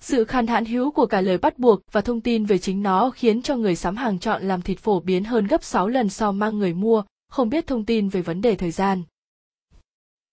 Sự 0.00 0.24
khan 0.24 0.46
hạn 0.46 0.64
hữu 0.64 0.90
của 0.90 1.06
cả 1.06 1.20
lời 1.20 1.38
bắt 1.38 1.58
buộc 1.58 1.80
và 1.92 2.00
thông 2.00 2.20
tin 2.20 2.44
về 2.44 2.58
chính 2.58 2.82
nó 2.82 3.10
khiến 3.10 3.42
cho 3.42 3.56
người 3.56 3.76
sắm 3.76 3.96
hàng 3.96 4.18
chọn 4.18 4.48
làm 4.48 4.62
thịt 4.62 4.78
phổ 4.78 5.00
biến 5.00 5.24
hơn 5.24 5.46
gấp 5.46 5.64
6 5.64 5.88
lần 5.88 6.08
so 6.08 6.32
mang 6.32 6.58
người 6.58 6.74
mua, 6.74 7.02
không 7.28 7.48
biết 7.48 7.66
thông 7.66 7.84
tin 7.84 8.08
về 8.08 8.22
vấn 8.22 8.40
đề 8.40 8.54
thời 8.54 8.70
gian. 8.70 9.02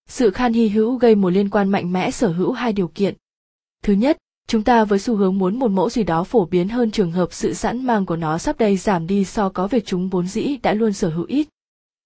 Sự 0.06 0.30
khan 0.30 0.52
hy 0.52 0.68
hữu 0.68 0.96
gây 0.96 1.14
một 1.14 1.30
liên 1.30 1.50
quan 1.50 1.68
mạnh 1.68 1.92
mẽ 1.92 2.10
sở 2.10 2.28
hữu 2.28 2.52
hai 2.52 2.72
điều 2.72 2.88
kiện. 2.88 3.14
Thứ 3.82 3.92
nhất, 3.92 4.18
chúng 4.46 4.62
ta 4.62 4.84
với 4.84 4.98
xu 4.98 5.16
hướng 5.16 5.38
muốn 5.38 5.58
một 5.58 5.70
mẫu 5.70 5.90
gì 5.90 6.04
đó 6.04 6.24
phổ 6.24 6.44
biến 6.44 6.68
hơn 6.68 6.90
trường 6.90 7.12
hợp 7.12 7.32
sự 7.32 7.54
sẵn 7.54 7.86
mang 7.86 8.06
của 8.06 8.16
nó 8.16 8.38
sắp 8.38 8.58
đây 8.58 8.76
giảm 8.76 9.06
đi 9.06 9.24
so 9.24 9.48
có 9.48 9.66
việc 9.66 9.86
chúng 9.86 10.08
vốn 10.08 10.26
dĩ 10.26 10.56
đã 10.62 10.72
luôn 10.72 10.92
sở 10.92 11.08
hữu 11.08 11.24
ít. 11.28 11.48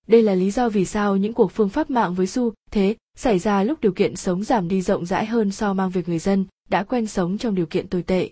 Đây 0.07 0.23
là 0.23 0.35
lý 0.35 0.51
do 0.51 0.69
vì 0.69 0.85
sao 0.85 1.17
những 1.17 1.35
cuộc 1.35 1.53
phương 1.53 1.69
pháp 1.69 1.91
mạng 1.91 2.15
với 2.15 2.27
xu 2.27 2.53
thế 2.71 2.97
xảy 3.17 3.39
ra 3.39 3.63
lúc 3.63 3.81
điều 3.81 3.93
kiện 3.93 4.17
sống 4.17 4.45
giảm 4.45 4.69
đi 4.69 4.83
rộng 4.83 5.07
rãi 5.07 5.27
hơn 5.27 5.51
so 5.51 5.73
mang 5.73 5.91
việc 5.91 6.09
người 6.09 6.19
dân 6.19 6.45
đã 6.69 6.83
quen 6.83 7.07
sống 7.07 7.39
trong 7.39 7.55
điều 7.55 7.67
kiện 7.67 7.89
tồi 7.89 8.03
tệ. 8.03 8.31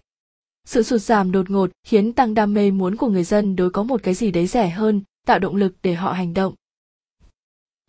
Sự 0.65 0.83
sụt 0.83 1.01
giảm 1.01 1.33
đột 1.33 1.51
ngột 1.51 1.71
khiến 1.87 2.13
tăng 2.13 2.35
đam 2.35 2.55
mê 2.55 2.71
muốn 2.71 2.97
của 2.97 3.09
người 3.09 3.25
dân 3.25 3.57
đối 3.57 3.71
có 3.71 3.83
một 3.83 4.03
cái 4.03 4.15
gì 4.15 4.31
đấy 4.31 4.47
rẻ 4.47 4.69
hơn, 4.69 5.03
tạo 5.27 5.39
động 5.39 5.57
lực 5.57 5.75
để 5.83 5.95
họ 5.95 6.13
hành 6.13 6.35
động. 6.35 6.55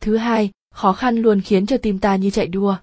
Thứ 0.02 0.18
hai, 0.18 0.52
khó 0.74 0.94
khăn 0.94 1.18
luôn 1.18 1.42
khiến 1.42 1.66
cho 1.66 1.78
tim 1.78 2.00
ta 2.00 2.16
như 2.16 2.30
chạy 2.30 2.48
đua. 2.48 2.76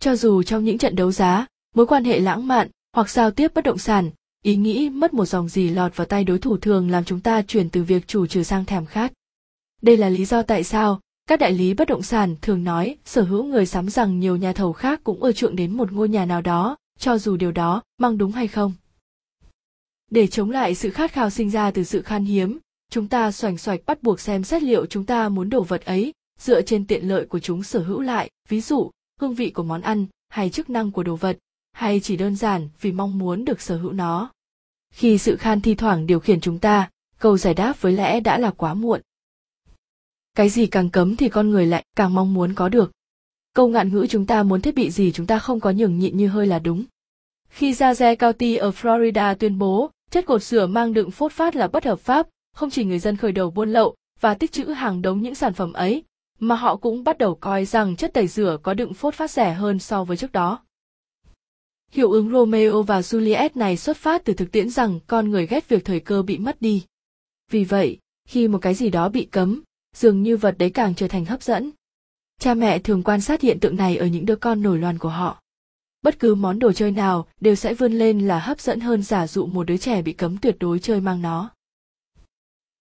Cho 0.00 0.16
dù 0.16 0.42
trong 0.42 0.64
những 0.64 0.78
trận 0.78 0.96
đấu 0.96 1.12
giá, 1.12 1.46
mối 1.74 1.86
quan 1.86 2.04
hệ 2.04 2.20
lãng 2.20 2.46
mạn 2.46 2.68
hoặc 2.92 3.10
giao 3.10 3.30
tiếp 3.30 3.54
bất 3.54 3.64
động 3.64 3.78
sản, 3.78 4.10
ý 4.42 4.56
nghĩ 4.56 4.90
mất 4.90 5.14
một 5.14 5.24
dòng 5.24 5.48
gì 5.48 5.70
lọt 5.70 5.96
vào 5.96 6.06
tay 6.06 6.24
đối 6.24 6.38
thủ 6.38 6.56
thường 6.56 6.90
làm 6.90 7.04
chúng 7.04 7.20
ta 7.20 7.42
chuyển 7.42 7.70
từ 7.70 7.82
việc 7.82 8.06
chủ 8.06 8.26
trừ 8.26 8.42
sang 8.42 8.64
thèm 8.64 8.86
khát. 8.86 9.12
Đây 9.82 9.96
là 9.96 10.08
lý 10.08 10.24
do 10.24 10.42
tại 10.42 10.64
sao 10.64 11.00
các 11.26 11.40
đại 11.40 11.52
lý 11.52 11.74
bất 11.74 11.88
động 11.88 12.02
sản 12.02 12.36
thường 12.42 12.64
nói 12.64 12.96
sở 13.04 13.22
hữu 13.22 13.44
người 13.44 13.66
sắm 13.66 13.88
rằng 13.88 14.20
nhiều 14.20 14.36
nhà 14.36 14.52
thầu 14.52 14.72
khác 14.72 15.00
cũng 15.04 15.22
ưa 15.22 15.32
chuộng 15.32 15.56
đến 15.56 15.76
một 15.76 15.92
ngôi 15.92 16.08
nhà 16.08 16.24
nào 16.24 16.42
đó, 16.42 16.76
cho 16.98 17.18
dù 17.18 17.36
điều 17.36 17.52
đó 17.52 17.82
mang 17.98 18.18
đúng 18.18 18.32
hay 18.32 18.48
không. 18.48 18.72
Để 20.10 20.26
chống 20.26 20.50
lại 20.50 20.74
sự 20.74 20.90
khát 20.90 21.12
khao 21.12 21.30
sinh 21.30 21.50
ra 21.50 21.70
từ 21.70 21.84
sự 21.84 22.02
khan 22.02 22.24
hiếm, 22.24 22.58
chúng 22.90 23.08
ta 23.08 23.32
xoành 23.32 23.58
xoạch 23.58 23.80
bắt 23.86 24.02
buộc 24.02 24.20
xem 24.20 24.44
xét 24.44 24.62
liệu 24.62 24.86
chúng 24.86 25.06
ta 25.06 25.28
muốn 25.28 25.50
đồ 25.50 25.62
vật 25.62 25.84
ấy 25.84 26.12
dựa 26.38 26.62
trên 26.62 26.86
tiện 26.86 27.08
lợi 27.08 27.26
của 27.26 27.38
chúng 27.38 27.62
sở 27.62 27.82
hữu 27.82 28.00
lại, 28.00 28.30
ví 28.48 28.60
dụ, 28.60 28.90
hương 29.20 29.34
vị 29.34 29.50
của 29.50 29.62
món 29.62 29.80
ăn 29.80 30.06
hay 30.28 30.50
chức 30.50 30.70
năng 30.70 30.90
của 30.90 31.02
đồ 31.02 31.16
vật, 31.16 31.38
hay 31.72 32.00
chỉ 32.00 32.16
đơn 32.16 32.36
giản 32.36 32.68
vì 32.80 32.92
mong 32.92 33.18
muốn 33.18 33.44
được 33.44 33.60
sở 33.60 33.76
hữu 33.76 33.92
nó. 33.92 34.32
Khi 34.94 35.18
sự 35.18 35.36
khan 35.36 35.60
thi 35.60 35.74
thoảng 35.74 36.06
điều 36.06 36.20
khiển 36.20 36.40
chúng 36.40 36.58
ta, 36.58 36.90
câu 37.18 37.38
giải 37.38 37.54
đáp 37.54 37.80
với 37.80 37.92
lẽ 37.92 38.20
đã 38.20 38.38
là 38.38 38.50
quá 38.50 38.74
muộn 38.74 39.00
cái 40.34 40.48
gì 40.48 40.66
càng 40.66 40.90
cấm 40.90 41.16
thì 41.16 41.28
con 41.28 41.50
người 41.50 41.66
lại 41.66 41.84
càng 41.96 42.14
mong 42.14 42.34
muốn 42.34 42.54
có 42.54 42.68
được 42.68 42.92
câu 43.54 43.68
ngạn 43.68 43.88
ngữ 43.88 44.06
chúng 44.06 44.26
ta 44.26 44.42
muốn 44.42 44.60
thiết 44.60 44.74
bị 44.74 44.90
gì 44.90 45.12
chúng 45.12 45.26
ta 45.26 45.38
không 45.38 45.60
có 45.60 45.70
nhường 45.70 45.98
nhịn 45.98 46.16
như 46.16 46.28
hơi 46.28 46.46
là 46.46 46.58
đúng 46.58 46.84
khi 47.48 47.72
Jaze 47.72 48.16
County 48.16 48.56
ở 48.56 48.70
Florida 48.70 49.34
tuyên 49.34 49.58
bố 49.58 49.90
chất 50.10 50.26
cột 50.26 50.42
sửa 50.42 50.66
mang 50.66 50.92
đựng 50.92 51.10
phốt 51.10 51.32
phát 51.32 51.56
là 51.56 51.68
bất 51.68 51.84
hợp 51.84 52.00
pháp, 52.00 52.28
không 52.54 52.70
chỉ 52.70 52.84
người 52.84 52.98
dân 52.98 53.16
khởi 53.16 53.32
đầu 53.32 53.50
buôn 53.50 53.72
lậu 53.72 53.94
và 54.20 54.34
tích 54.34 54.52
trữ 54.52 54.64
hàng 54.64 55.02
đống 55.02 55.22
những 55.22 55.34
sản 55.34 55.52
phẩm 55.52 55.72
ấy, 55.72 56.04
mà 56.38 56.54
họ 56.54 56.76
cũng 56.76 57.04
bắt 57.04 57.18
đầu 57.18 57.34
coi 57.34 57.64
rằng 57.64 57.96
chất 57.96 58.12
tẩy 58.14 58.26
rửa 58.26 58.58
có 58.62 58.74
đựng 58.74 58.94
phốt 58.94 59.14
phát 59.14 59.30
rẻ 59.30 59.52
hơn 59.52 59.78
so 59.78 60.04
với 60.04 60.16
trước 60.16 60.32
đó. 60.32 60.58
Hiệu 61.92 62.10
ứng 62.12 62.30
Romeo 62.30 62.82
và 62.82 63.00
Juliet 63.00 63.50
này 63.54 63.76
xuất 63.76 63.96
phát 63.96 64.24
từ 64.24 64.34
thực 64.34 64.52
tiễn 64.52 64.70
rằng 64.70 65.00
con 65.06 65.30
người 65.30 65.46
ghét 65.46 65.68
việc 65.68 65.84
thời 65.84 66.00
cơ 66.00 66.22
bị 66.22 66.38
mất 66.38 66.62
đi. 66.62 66.84
Vì 67.50 67.64
vậy, 67.64 67.98
khi 68.28 68.48
một 68.48 68.58
cái 68.58 68.74
gì 68.74 68.90
đó 68.90 69.08
bị 69.08 69.24
cấm, 69.24 69.62
dường 69.96 70.22
như 70.22 70.36
vật 70.36 70.54
đấy 70.58 70.70
càng 70.70 70.94
trở 70.94 71.08
thành 71.08 71.24
hấp 71.24 71.42
dẫn. 71.42 71.70
Cha 72.40 72.54
mẹ 72.54 72.78
thường 72.78 73.02
quan 73.02 73.20
sát 73.20 73.40
hiện 73.40 73.60
tượng 73.60 73.76
này 73.76 73.96
ở 73.96 74.06
những 74.06 74.26
đứa 74.26 74.36
con 74.36 74.62
nổi 74.62 74.78
loạn 74.78 74.98
của 74.98 75.08
họ. 75.08 75.42
Bất 76.02 76.18
cứ 76.18 76.34
món 76.34 76.58
đồ 76.58 76.72
chơi 76.72 76.90
nào 76.90 77.26
đều 77.40 77.54
sẽ 77.54 77.74
vươn 77.74 77.92
lên 77.92 78.26
là 78.26 78.38
hấp 78.38 78.60
dẫn 78.60 78.80
hơn 78.80 79.02
giả 79.02 79.26
dụ 79.26 79.46
một 79.46 79.64
đứa 79.64 79.76
trẻ 79.76 80.02
bị 80.02 80.12
cấm 80.12 80.38
tuyệt 80.38 80.56
đối 80.60 80.78
chơi 80.78 81.00
mang 81.00 81.22
nó. 81.22 81.50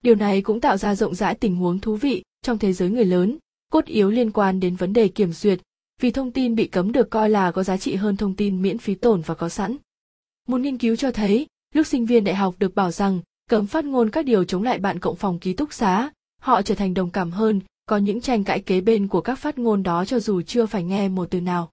Điều 0.01 0.15
này 0.15 0.41
cũng 0.41 0.61
tạo 0.61 0.77
ra 0.77 0.95
rộng 0.95 1.15
rãi 1.15 1.35
tình 1.35 1.55
huống 1.55 1.79
thú 1.79 1.95
vị 1.95 2.23
trong 2.41 2.57
thế 2.57 2.73
giới 2.73 2.89
người 2.89 3.05
lớn, 3.05 3.37
cốt 3.71 3.85
yếu 3.85 4.09
liên 4.09 4.31
quan 4.31 4.59
đến 4.59 4.75
vấn 4.75 4.93
đề 4.93 5.07
kiểm 5.07 5.33
duyệt, 5.33 5.59
vì 6.01 6.11
thông 6.11 6.31
tin 6.31 6.55
bị 6.55 6.67
cấm 6.67 6.91
được 6.91 7.09
coi 7.09 7.29
là 7.29 7.51
có 7.51 7.63
giá 7.63 7.77
trị 7.77 7.95
hơn 7.95 8.17
thông 8.17 8.35
tin 8.35 8.61
miễn 8.61 8.77
phí 8.77 8.95
tổn 8.95 9.21
và 9.21 9.35
có 9.35 9.49
sẵn. 9.49 9.77
Một 10.47 10.57
nghiên 10.57 10.77
cứu 10.77 10.95
cho 10.95 11.11
thấy, 11.11 11.47
lúc 11.73 11.87
sinh 11.87 12.05
viên 12.05 12.23
đại 12.23 12.35
học 12.35 12.55
được 12.59 12.75
bảo 12.75 12.91
rằng 12.91 13.19
cấm 13.49 13.67
phát 13.67 13.85
ngôn 13.85 14.09
các 14.09 14.25
điều 14.25 14.43
chống 14.43 14.63
lại 14.63 14.79
bạn 14.79 14.99
cộng 14.99 15.15
phòng 15.15 15.39
ký 15.39 15.53
túc 15.53 15.73
xá, 15.73 16.11
họ 16.41 16.61
trở 16.61 16.75
thành 16.75 16.93
đồng 16.93 17.09
cảm 17.09 17.31
hơn 17.31 17.61
có 17.85 17.97
những 17.97 18.21
tranh 18.21 18.43
cãi 18.43 18.59
kế 18.59 18.81
bên 18.81 19.07
của 19.07 19.21
các 19.21 19.39
phát 19.39 19.59
ngôn 19.59 19.83
đó 19.83 20.05
cho 20.05 20.19
dù 20.19 20.41
chưa 20.41 20.65
phải 20.65 20.83
nghe 20.83 21.09
một 21.09 21.31
từ 21.31 21.41
nào 21.41 21.71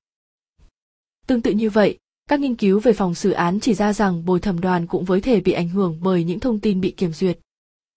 tương 1.26 1.42
tự 1.42 1.50
như 1.50 1.70
vậy 1.70 1.98
các 2.28 2.40
nghiên 2.40 2.54
cứu 2.54 2.80
về 2.80 2.92
phòng 2.92 3.14
xử 3.14 3.30
án 3.30 3.60
chỉ 3.60 3.74
ra 3.74 3.92
rằng 3.92 4.24
bồi 4.24 4.40
thẩm 4.40 4.60
đoàn 4.60 4.86
cũng 4.86 5.04
với 5.04 5.20
thể 5.20 5.40
bị 5.40 5.52
ảnh 5.52 5.68
hưởng 5.68 5.98
bởi 6.02 6.24
những 6.24 6.40
thông 6.40 6.60
tin 6.60 6.80
bị 6.80 6.90
kiểm 6.90 7.12
duyệt 7.12 7.38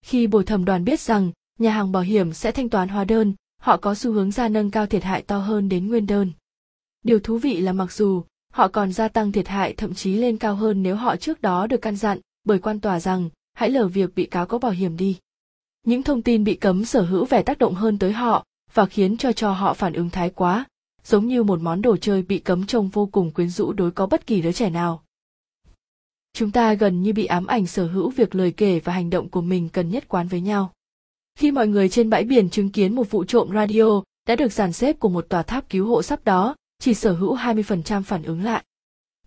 khi 0.05 0.27
bồi 0.27 0.43
thẩm 0.43 0.65
đoàn 0.65 0.85
biết 0.85 0.99
rằng 0.99 1.31
nhà 1.59 1.71
hàng 1.71 1.91
bảo 1.91 2.03
hiểm 2.03 2.33
sẽ 2.33 2.51
thanh 2.51 2.69
toán 2.69 2.87
hóa 2.89 3.03
đơn 3.03 3.33
họ 3.61 3.77
có 3.77 3.95
xu 3.95 4.11
hướng 4.11 4.31
ra 4.31 4.49
nâng 4.49 4.71
cao 4.71 4.85
thiệt 4.85 5.03
hại 5.03 5.21
to 5.21 5.37
hơn 5.37 5.69
đến 5.69 5.87
nguyên 5.87 6.07
đơn. 6.07 6.31
Điều 7.03 7.19
thú 7.19 7.37
vị 7.37 7.61
là 7.61 7.73
mặc 7.73 7.91
dù, 7.91 8.23
họ 8.53 8.67
còn 8.67 8.93
gia 8.93 9.07
tăng 9.07 9.31
thiệt 9.31 9.47
hại 9.47 9.73
thậm 9.73 9.93
chí 9.93 10.13
lên 10.13 10.37
cao 10.37 10.55
hơn 10.55 10.83
nếu 10.83 10.95
họ 10.95 11.15
trước 11.15 11.41
đó 11.41 11.67
được 11.67 11.81
căn 11.81 11.95
dặn, 11.95 12.19
bởi 12.43 12.59
quan 12.59 12.79
tòa 12.79 12.99
rằng, 12.99 13.29
hãy 13.53 13.69
lờ 13.69 13.87
việc 13.87 14.15
bị 14.15 14.25
cáo 14.25 14.45
có 14.45 14.57
bảo 14.57 14.71
hiểm 14.71 14.97
đi. 14.97 15.17
Những 15.83 16.03
thông 16.03 16.21
tin 16.21 16.43
bị 16.43 16.55
cấm 16.55 16.85
sở 16.85 17.01
hữu 17.01 17.25
vẻ 17.25 17.43
tác 17.43 17.57
động 17.57 17.75
hơn 17.75 17.99
tới 17.99 18.11
họ, 18.11 18.45
và 18.73 18.85
khiến 18.85 19.17
cho 19.17 19.31
cho 19.31 19.51
họ 19.51 19.73
phản 19.73 19.93
ứng 19.93 20.09
thái 20.09 20.29
quá, 20.29 20.65
giống 21.03 21.27
như 21.27 21.43
một 21.43 21.61
món 21.61 21.81
đồ 21.81 21.97
chơi 21.97 22.21
bị 22.21 22.39
cấm 22.39 22.65
trông 22.65 22.89
vô 22.89 23.05
cùng 23.05 23.31
quyến 23.31 23.49
rũ 23.49 23.73
đối 23.73 23.91
có 23.91 24.05
bất 24.07 24.27
kỳ 24.27 24.41
đứa 24.41 24.51
trẻ 24.51 24.69
nào. 24.69 25.03
Chúng 26.33 26.51
ta 26.51 26.73
gần 26.73 27.01
như 27.01 27.13
bị 27.13 27.25
ám 27.25 27.47
ảnh 27.47 27.67
sở 27.67 27.87
hữu 27.87 28.09
việc 28.09 28.35
lời 28.35 28.51
kể 28.51 28.79
và 28.79 28.93
hành 28.93 29.09
động 29.09 29.29
của 29.29 29.41
mình 29.41 29.69
cần 29.69 29.89
nhất 29.89 30.07
quán 30.07 30.27
với 30.27 30.41
nhau. 30.41 30.73
Khi 31.35 31.51
mọi 31.51 31.67
người 31.67 31.89
trên 31.89 32.09
bãi 32.09 32.23
biển 32.23 32.49
chứng 32.49 32.69
kiến 32.69 32.95
một 32.95 33.11
vụ 33.11 33.23
trộm 33.23 33.49
radio 33.53 34.01
đã 34.27 34.35
được 34.35 34.51
dàn 34.51 34.73
xếp 34.73 34.99
của 34.99 35.09
một 35.09 35.29
tòa 35.29 35.43
tháp 35.43 35.69
cứu 35.69 35.87
hộ 35.87 36.01
sắp 36.01 36.19
đó, 36.25 36.55
chỉ 36.79 36.93
sở 36.93 37.13
hữu 37.13 37.35
20% 37.35 38.03
phản 38.03 38.23
ứng 38.23 38.43
lại. 38.43 38.63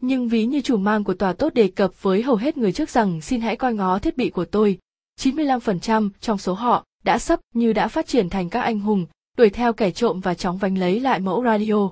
Nhưng 0.01 0.29
ví 0.29 0.47
như 0.47 0.61
chủ 0.61 0.77
mang 0.77 1.05
của 1.05 1.15
tòa 1.15 1.33
tốt 1.33 1.55
đề 1.55 1.69
cập 1.69 2.03
với 2.03 2.23
hầu 2.23 2.37
hết 2.37 2.57
người 2.57 2.73
trước 2.73 2.91
rằng 2.91 3.21
xin 3.21 3.41
hãy 3.41 3.57
coi 3.57 3.75
ngó 3.75 3.99
thiết 3.99 4.17
bị 4.17 4.31
của 4.31 4.45
tôi, 4.45 4.79
95% 5.21 6.11
trong 6.21 6.39
số 6.39 6.55
họ 6.55 6.85
đã 7.05 7.19
sắp 7.19 7.41
như 7.55 7.73
đã 7.73 7.89
phát 7.89 8.07
triển 8.07 8.31
thành 8.31 8.51
các 8.51 8.61
anh 8.61 8.81
hùng, 8.81 9.07
đuổi 9.37 9.51
theo 9.51 9.73
kẻ 9.73 9.91
trộm 9.91 10.21
và 10.21 10.35
chóng 10.35 10.59
vánh 10.59 10.79
lấy 10.79 11.01
lại 11.01 11.21
mẫu 11.21 11.45
radio. 11.45 11.91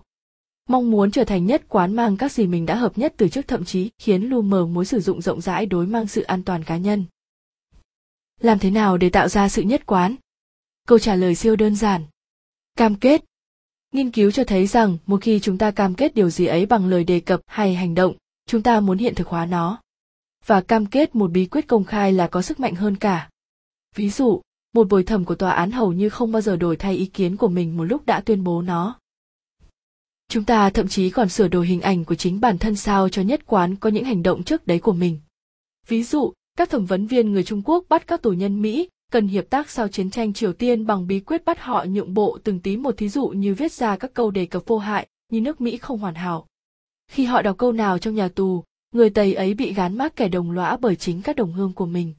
Mong 0.69 0.91
muốn 0.91 1.11
trở 1.11 1.25
thành 1.25 1.47
nhất 1.47 1.63
quán 1.69 1.97
mang 1.97 2.17
các 2.17 2.33
gì 2.33 2.47
mình 2.47 2.67
đã 2.67 2.75
hợp 2.75 2.99
nhất 2.99 3.15
từ 3.17 3.29
trước 3.29 3.49
thậm 3.49 3.65
chí 3.65 3.91
khiến 3.99 4.23
lu 4.23 4.43
mờ 4.43 4.67
mối 4.67 4.85
sử 4.85 5.01
dụng 5.01 5.23
rộng 5.23 5.41
rãi 5.41 5.67
đối 5.67 5.87
mang 5.87 6.07
sự 6.07 6.23
an 6.23 6.43
toàn 6.43 6.65
cá 6.65 6.77
nhân. 6.77 7.05
Làm 8.43 8.59
thế 8.59 8.71
nào 8.71 8.97
để 8.97 9.11
tạo 9.11 9.29
ra 9.29 9.49
sự 9.49 9.63
nhất 9.63 9.87
quán? 9.87 10.17
Câu 10.89 10.99
trả 10.99 11.15
lời 11.15 11.35
siêu 11.35 11.57
đơn 11.57 11.77
giản. 11.77 12.05
Cam 12.77 12.95
kết. 12.95 13.25
Nghiên 13.93 14.11
cứu 14.11 14.31
cho 14.31 14.45
thấy 14.45 14.67
rằng 14.67 14.99
một 15.07 15.23
khi 15.23 15.41
chúng 15.41 15.59
ta 15.59 15.71
cam 15.71 15.95
kết 15.95 16.15
điều 16.15 16.31
gì 16.31 16.47
ấy 16.47 16.67
bằng 16.67 16.87
lời 16.87 17.05
đề 17.05 17.21
cập 17.21 17.41
hay 17.47 17.75
hành 17.75 17.95
động, 17.95 18.15
chúng 18.47 18.63
ta 18.63 18.81
muốn 18.81 18.99
hiện 18.99 19.15
thực 19.15 19.29
hóa 19.29 19.47
nó. 19.47 19.81
Và 20.47 20.61
cam 20.61 20.87
kết 20.87 21.15
một 21.15 21.31
bí 21.31 21.47
quyết 21.47 21.67
công 21.67 21.85
khai 21.85 22.13
là 22.13 22.27
có 22.27 22.43
sức 22.43 22.61
mạnh 22.61 22.75
hơn 22.75 22.97
cả. 22.97 23.31
Ví 23.95 24.11
dụ, 24.11 24.43
một 24.75 24.89
bồi 24.89 25.05
thẩm 25.05 25.25
của 25.25 25.35
tòa 25.35 25.53
án 25.53 25.71
hầu 25.71 25.93
như 25.93 26.09
không 26.09 26.33
bao 26.33 26.43
giờ 26.43 26.57
đổi 26.57 26.77
thay 26.77 26.97
ý 26.97 27.07
kiến 27.07 27.37
của 27.37 27.49
mình 27.49 27.77
một 27.77 27.85
lúc 27.85 28.07
đã 28.07 28.21
tuyên 28.21 28.45
bố 28.45 28.63
nó. 28.63 28.99
Chúng 30.29 30.45
ta 30.45 30.71
thậm 30.71 30.89
chí 30.89 31.11
còn 31.11 31.29
sửa 31.29 31.49
đổi 31.49 31.67
hình 31.67 31.81
ảnh 31.81 32.05
của 32.05 32.15
chính 32.15 32.41
bản 32.41 32.59
thân 32.59 32.77
sao 32.77 33.09
cho 33.09 33.23
nhất 33.23 33.47
quán 33.47 33.77
có 33.77 33.91
những 33.91 34.05
hành 34.05 34.23
động 34.23 34.43
trước 34.43 34.67
đấy 34.67 34.79
của 34.79 34.93
mình. 34.93 35.21
Ví 35.89 36.03
dụ, 36.03 36.33
các 36.57 36.71
thẩm 36.71 36.85
vấn 36.85 37.07
viên 37.07 37.33
người 37.33 37.45
Trung 37.45 37.63
Quốc 37.65 37.85
bắt 37.89 38.07
các 38.07 38.23
tù 38.23 38.31
nhân 38.31 38.63
Mỹ 38.63 38.89
cần 39.13 39.29
hiệp 39.29 39.51
tác 39.51 39.71
sau 39.71 39.89
chiến 39.89 40.11
tranh 40.11 40.33
Triều 40.33 40.53
Tiên 40.53 40.87
bằng 40.87 41.07
bí 41.07 41.21
quyết 41.21 41.45
bắt 41.45 41.61
họ 41.61 41.85
nhượng 41.85 42.15
bộ 42.15 42.39
từng 42.45 42.61
tí 42.61 42.77
một 42.77 42.97
thí 42.97 43.09
dụ 43.09 43.29
như 43.29 43.55
viết 43.55 43.73
ra 43.73 43.97
các 43.97 44.15
câu 44.15 44.31
đề 44.31 44.47
cập 44.47 44.63
vô 44.67 44.79
hại, 44.79 45.09
như 45.29 45.41
nước 45.41 45.61
Mỹ 45.61 45.77
không 45.77 45.99
hoàn 45.99 46.15
hảo. 46.15 46.47
Khi 47.11 47.25
họ 47.25 47.43
đọc 47.43 47.59
câu 47.59 47.73
nào 47.73 47.99
trong 47.99 48.15
nhà 48.15 48.29
tù, 48.29 48.65
người 48.93 49.11
Tây 49.11 49.35
ấy 49.35 49.55
bị 49.55 49.73
gán 49.73 49.99
mác 49.99 50.17
kẻ 50.17 50.29
đồng 50.29 50.51
lõa 50.51 50.77
bởi 50.77 50.97
chính 50.97 51.23
các 51.23 51.37
đồng 51.37 51.53
hương 51.53 51.73
của 51.73 51.87
mình. 51.87 52.15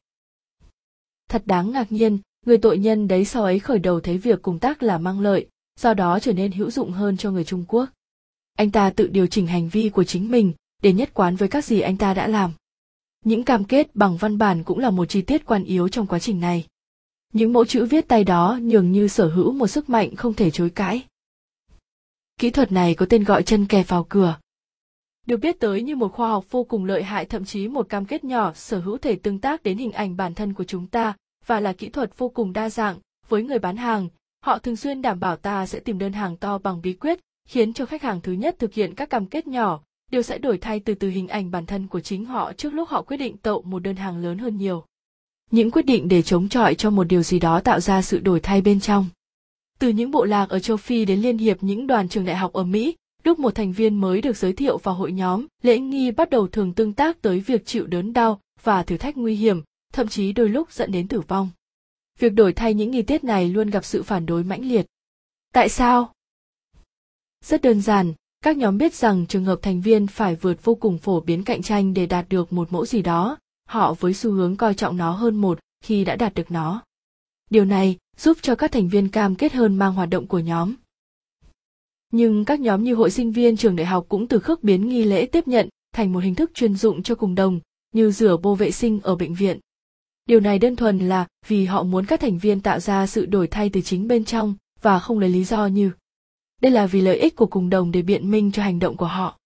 Thật 1.29 1.41
đáng 1.45 1.71
ngạc 1.71 1.91
nhiên, 1.91 2.19
người 2.45 2.57
tội 2.57 2.77
nhân 2.77 3.07
đấy 3.07 3.25
sau 3.25 3.43
ấy 3.43 3.59
khởi 3.59 3.79
đầu 3.79 3.99
thấy 3.99 4.17
việc 4.17 4.41
cùng 4.41 4.59
tác 4.59 4.83
là 4.83 4.97
mang 4.97 5.19
lợi, 5.19 5.47
do 5.79 5.93
đó 5.93 6.19
trở 6.19 6.33
nên 6.33 6.51
hữu 6.51 6.71
dụng 6.71 6.91
hơn 6.91 7.17
cho 7.17 7.31
người 7.31 7.43
Trung 7.43 7.65
Quốc. 7.67 7.89
Anh 8.57 8.71
ta 8.71 8.89
tự 8.89 9.07
điều 9.07 9.27
chỉnh 9.27 9.47
hành 9.47 9.69
vi 9.69 9.89
của 9.89 10.03
chính 10.03 10.31
mình 10.31 10.53
để 10.81 10.93
nhất 10.93 11.09
quán 11.13 11.35
với 11.35 11.49
các 11.49 11.65
gì 11.65 11.79
anh 11.79 11.97
ta 11.97 12.13
đã 12.13 12.27
làm. 12.27 12.51
Những 13.23 13.43
cam 13.43 13.63
kết 13.63 13.95
bằng 13.95 14.17
văn 14.17 14.37
bản 14.37 14.63
cũng 14.63 14.79
là 14.79 14.89
một 14.89 15.05
chi 15.05 15.21
tiết 15.21 15.45
quan 15.45 15.63
yếu 15.63 15.87
trong 15.87 16.07
quá 16.07 16.19
trình 16.19 16.39
này. 16.39 16.67
Những 17.33 17.53
mẫu 17.53 17.65
chữ 17.65 17.85
viết 17.85 18.07
tay 18.07 18.23
đó 18.23 18.59
nhường 18.61 18.91
như 18.91 19.07
sở 19.07 19.27
hữu 19.27 19.51
một 19.51 19.67
sức 19.67 19.89
mạnh 19.89 20.15
không 20.15 20.33
thể 20.33 20.51
chối 20.51 20.69
cãi. 20.69 21.03
Kỹ 22.39 22.49
thuật 22.49 22.71
này 22.71 22.95
có 22.95 23.05
tên 23.09 23.23
gọi 23.23 23.43
chân 23.43 23.65
kè 23.65 23.83
vào 23.83 24.03
cửa. 24.09 24.37
Được 25.25 25.37
biết 25.37 25.59
tới 25.59 25.81
như 25.81 25.95
một 25.95 26.13
khoa 26.13 26.29
học 26.29 26.45
vô 26.49 26.63
cùng 26.63 26.85
lợi 26.85 27.03
hại, 27.03 27.25
thậm 27.25 27.45
chí 27.45 27.67
một 27.67 27.89
cam 27.89 28.05
kết 28.05 28.23
nhỏ, 28.23 28.53
sở 28.53 28.79
hữu 28.79 28.97
thể 28.97 29.15
tương 29.15 29.39
tác 29.39 29.63
đến 29.63 29.77
hình 29.77 29.91
ảnh 29.91 30.17
bản 30.17 30.33
thân 30.33 30.53
của 30.53 30.63
chúng 30.63 30.87
ta 30.87 31.13
và 31.45 31.59
là 31.59 31.73
kỹ 31.73 31.89
thuật 31.89 32.17
vô 32.17 32.29
cùng 32.29 32.53
đa 32.53 32.69
dạng 32.69 32.99
với 33.29 33.43
người 33.43 33.59
bán 33.59 33.77
hàng, 33.77 34.07
họ 34.43 34.57
thường 34.57 34.75
xuyên 34.75 35.01
đảm 35.01 35.19
bảo 35.19 35.35
ta 35.35 35.65
sẽ 35.65 35.79
tìm 35.79 35.99
đơn 35.99 36.13
hàng 36.13 36.37
to 36.37 36.57
bằng 36.57 36.81
bí 36.81 36.93
quyết, 36.93 37.19
khiến 37.47 37.73
cho 37.73 37.85
khách 37.85 38.01
hàng 38.01 38.21
thứ 38.21 38.31
nhất 38.31 38.55
thực 38.59 38.73
hiện 38.73 38.95
các 38.95 39.09
cam 39.09 39.25
kết 39.25 39.47
nhỏ 39.47 39.81
đều 40.13 40.21
sẽ 40.21 40.37
đổi 40.37 40.57
thay 40.57 40.79
từ 40.79 40.93
từ 40.93 41.09
hình 41.09 41.27
ảnh 41.27 41.51
bản 41.51 41.65
thân 41.65 41.87
của 41.87 41.99
chính 41.99 42.25
họ 42.25 42.53
trước 42.53 42.73
lúc 42.73 42.89
họ 42.89 43.01
quyết 43.01 43.17
định 43.17 43.37
tậu 43.37 43.61
một 43.61 43.79
đơn 43.79 43.95
hàng 43.95 44.17
lớn 44.17 44.37
hơn 44.37 44.57
nhiều. 44.57 44.85
Những 45.51 45.71
quyết 45.71 45.85
định 45.85 46.07
để 46.07 46.21
chống 46.21 46.49
chọi 46.49 46.75
cho 46.75 46.89
một 46.89 47.03
điều 47.03 47.23
gì 47.23 47.39
đó 47.39 47.59
tạo 47.59 47.79
ra 47.79 48.01
sự 48.01 48.19
đổi 48.19 48.39
thay 48.39 48.61
bên 48.61 48.79
trong. 48.79 49.05
Từ 49.79 49.89
những 49.89 50.11
bộ 50.11 50.25
lạc 50.25 50.49
ở 50.49 50.59
châu 50.59 50.77
phi 50.77 51.05
đến 51.05 51.19
liên 51.19 51.37
hiệp, 51.37 51.63
những 51.63 51.87
đoàn 51.87 52.09
trường 52.09 52.25
đại 52.25 52.35
học 52.35 52.53
ở 52.53 52.63
mỹ, 52.63 52.95
lúc 53.23 53.39
một 53.39 53.55
thành 53.55 53.71
viên 53.71 53.95
mới 53.95 54.21
được 54.21 54.37
giới 54.37 54.53
thiệu 54.53 54.77
vào 54.77 54.95
hội 54.95 55.11
nhóm, 55.11 55.45
lễ 55.61 55.79
nghi 55.79 56.11
bắt 56.11 56.29
đầu 56.29 56.47
thường 56.47 56.73
tương 56.73 56.93
tác 56.93 57.21
tới 57.21 57.39
việc 57.39 57.65
chịu 57.65 57.87
đớn 57.87 58.13
đau 58.13 58.39
và 58.63 58.83
thử 58.83 58.97
thách 58.97 59.17
nguy 59.17 59.35
hiểm, 59.35 59.61
thậm 59.93 60.07
chí 60.07 60.31
đôi 60.31 60.49
lúc 60.49 60.71
dẫn 60.71 60.91
đến 60.91 61.07
tử 61.07 61.21
vong. 61.27 61.49
Việc 62.19 62.33
đổi 62.33 62.53
thay 62.53 62.73
những 62.73 62.91
nghi 62.91 63.01
tiết 63.01 63.23
này 63.23 63.49
luôn 63.49 63.69
gặp 63.69 63.85
sự 63.85 64.03
phản 64.03 64.25
đối 64.25 64.43
mãnh 64.43 64.65
liệt. 64.65 64.85
Tại 65.53 65.69
sao? 65.69 66.13
Rất 67.45 67.61
đơn 67.61 67.81
giản 67.81 68.13
các 68.43 68.57
nhóm 68.57 68.77
biết 68.77 68.93
rằng 68.93 69.25
trường 69.25 69.45
hợp 69.45 69.59
thành 69.61 69.81
viên 69.81 70.07
phải 70.07 70.35
vượt 70.35 70.63
vô 70.63 70.75
cùng 70.75 70.97
phổ 70.97 71.19
biến 71.19 71.43
cạnh 71.43 71.61
tranh 71.61 71.93
để 71.93 72.05
đạt 72.05 72.29
được 72.29 72.53
một 72.53 72.71
mẫu 72.71 72.85
gì 72.85 73.01
đó. 73.01 73.37
Họ 73.65 73.93
với 73.93 74.13
xu 74.13 74.31
hướng 74.31 74.55
coi 74.55 74.73
trọng 74.73 74.97
nó 74.97 75.11
hơn 75.11 75.35
một 75.35 75.59
khi 75.83 76.05
đã 76.05 76.15
đạt 76.15 76.33
được 76.33 76.51
nó. 76.51 76.83
Điều 77.49 77.65
này 77.65 77.97
giúp 78.17 78.37
cho 78.41 78.55
các 78.55 78.71
thành 78.71 78.89
viên 78.89 79.09
cam 79.09 79.35
kết 79.35 79.53
hơn 79.53 79.75
mang 79.75 79.93
hoạt 79.93 80.09
động 80.09 80.27
của 80.27 80.39
nhóm. 80.39 80.73
Nhưng 82.11 82.45
các 82.45 82.59
nhóm 82.59 82.83
như 82.83 82.95
hội 82.95 83.11
sinh 83.11 83.31
viên 83.31 83.57
trường 83.57 83.75
đại 83.75 83.85
học 83.85 84.05
cũng 84.09 84.27
từ 84.27 84.39
khước 84.39 84.63
biến 84.63 84.87
nghi 84.87 85.03
lễ 85.03 85.25
tiếp 85.25 85.47
nhận 85.47 85.69
thành 85.93 86.13
một 86.13 86.19
hình 86.19 86.35
thức 86.35 86.51
chuyên 86.53 86.75
dụng 86.75 87.03
cho 87.03 87.15
cùng 87.15 87.35
đồng, 87.35 87.59
như 87.93 88.11
rửa 88.11 88.37
bô 88.37 88.55
vệ 88.55 88.71
sinh 88.71 88.99
ở 89.03 89.15
bệnh 89.15 89.33
viện. 89.33 89.59
Điều 90.25 90.39
này 90.39 90.59
đơn 90.59 90.75
thuần 90.75 90.99
là 90.99 91.27
vì 91.47 91.65
họ 91.65 91.83
muốn 91.83 92.05
các 92.05 92.19
thành 92.19 92.37
viên 92.37 92.59
tạo 92.59 92.79
ra 92.79 93.07
sự 93.07 93.25
đổi 93.25 93.47
thay 93.47 93.69
từ 93.69 93.81
chính 93.81 94.07
bên 94.07 94.25
trong 94.25 94.55
và 94.81 94.99
không 94.99 95.19
lấy 95.19 95.29
lý 95.29 95.43
do 95.43 95.67
như 95.67 95.91
đây 96.63 96.71
là 96.71 96.85
vì 96.85 97.01
lợi 97.01 97.17
ích 97.17 97.35
của 97.35 97.45
cùng 97.45 97.69
đồng 97.69 97.91
để 97.91 98.01
biện 98.01 98.31
minh 98.31 98.51
cho 98.51 98.63
hành 98.63 98.79
động 98.79 98.97
của 98.97 99.05
họ. 99.05 99.39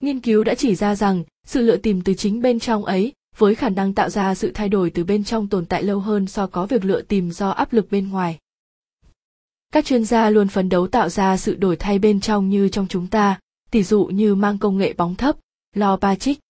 Nghiên 0.00 0.20
cứu 0.20 0.44
đã 0.44 0.54
chỉ 0.54 0.74
ra 0.74 0.94
rằng 0.94 1.24
sự 1.46 1.62
lựa 1.62 1.76
tìm 1.76 2.02
từ 2.02 2.14
chính 2.14 2.42
bên 2.42 2.60
trong 2.60 2.84
ấy 2.84 3.12
với 3.36 3.54
khả 3.54 3.68
năng 3.68 3.94
tạo 3.94 4.10
ra 4.10 4.34
sự 4.34 4.50
thay 4.54 4.68
đổi 4.68 4.90
từ 4.90 5.04
bên 5.04 5.24
trong 5.24 5.48
tồn 5.48 5.66
tại 5.66 5.82
lâu 5.82 6.00
hơn 6.00 6.26
so 6.26 6.46
có 6.46 6.66
việc 6.66 6.84
lựa 6.84 7.02
tìm 7.02 7.30
do 7.30 7.50
áp 7.50 7.72
lực 7.72 7.90
bên 7.90 8.08
ngoài. 8.08 8.38
Các 9.72 9.84
chuyên 9.84 10.04
gia 10.04 10.30
luôn 10.30 10.48
phấn 10.48 10.68
đấu 10.68 10.86
tạo 10.86 11.08
ra 11.08 11.36
sự 11.36 11.54
đổi 11.54 11.76
thay 11.76 11.98
bên 11.98 12.20
trong 12.20 12.48
như 12.48 12.68
trong 12.68 12.86
chúng 12.88 13.06
ta 13.06 13.40
tỷ 13.70 13.82
dụ 13.82 14.04
như 14.04 14.34
mang 14.34 14.58
công 14.58 14.78
nghệ 14.78 14.92
bóng 14.92 15.14
thấp 15.14 15.36
lo 15.74 15.96
ba 15.96 16.14
trích 16.14 16.40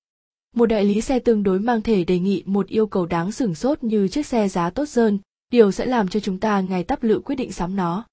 một 0.55 0.67
đại 0.67 0.85
lý 0.85 1.01
xe 1.01 1.19
tương 1.19 1.43
đối 1.43 1.59
mang 1.59 1.83
thể 1.83 2.05
đề 2.05 2.19
nghị 2.19 2.43
một 2.47 2.69
yêu 2.69 2.87
cầu 2.87 3.07
đáng 3.07 3.33
sửng 3.33 3.55
sốt 3.55 3.85
như 3.85 4.09
chiếc 4.09 4.27
xe 4.27 4.49
giá 4.49 4.71
tốt 4.71 4.85
hơn, 4.97 5.19
điều 5.53 5.73
sẽ 5.73 5.87
làm 5.87 6.09
cho 6.09 6.21
chúng 6.21 6.39
ta 6.39 6.61
ngày 6.61 6.85
tắp 6.85 7.03
lự 7.03 7.21
quyết 7.25 7.37
định 7.37 7.53
sắm 7.53 7.77
nó. 7.77 8.05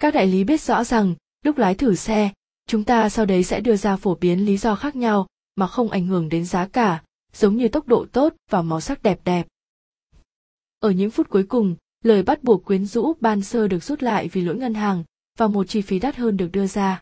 Các 0.00 0.14
đại 0.14 0.26
lý 0.26 0.44
biết 0.44 0.60
rõ 0.60 0.84
rằng, 0.84 1.14
lúc 1.42 1.58
lái 1.58 1.74
thử 1.74 1.94
xe, 1.94 2.32
chúng 2.66 2.84
ta 2.84 3.08
sau 3.08 3.26
đấy 3.26 3.44
sẽ 3.44 3.60
đưa 3.60 3.76
ra 3.76 3.96
phổ 3.96 4.14
biến 4.14 4.46
lý 4.46 4.56
do 4.56 4.74
khác 4.74 4.96
nhau 4.96 5.26
mà 5.56 5.66
không 5.66 5.90
ảnh 5.90 6.06
hưởng 6.06 6.28
đến 6.28 6.44
giá 6.44 6.68
cả, 6.68 7.02
giống 7.32 7.56
như 7.56 7.68
tốc 7.68 7.88
độ 7.88 8.06
tốt 8.12 8.34
và 8.50 8.62
màu 8.62 8.80
sắc 8.80 9.02
đẹp 9.02 9.20
đẹp. 9.24 9.46
Ở 10.78 10.90
những 10.90 11.10
phút 11.10 11.28
cuối 11.30 11.42
cùng, 11.42 11.76
lời 12.04 12.22
bắt 12.22 12.44
buộc 12.44 12.64
quyến 12.64 12.86
rũ 12.86 13.12
ban 13.20 13.42
sơ 13.42 13.68
được 13.68 13.84
rút 13.84 14.02
lại 14.02 14.28
vì 14.28 14.40
lỗi 14.40 14.56
ngân 14.56 14.74
hàng 14.74 15.04
và 15.38 15.46
một 15.46 15.64
chi 15.68 15.80
phí 15.80 15.98
đắt 15.98 16.16
hơn 16.16 16.36
được 16.36 16.48
đưa 16.52 16.66
ra. 16.66 17.00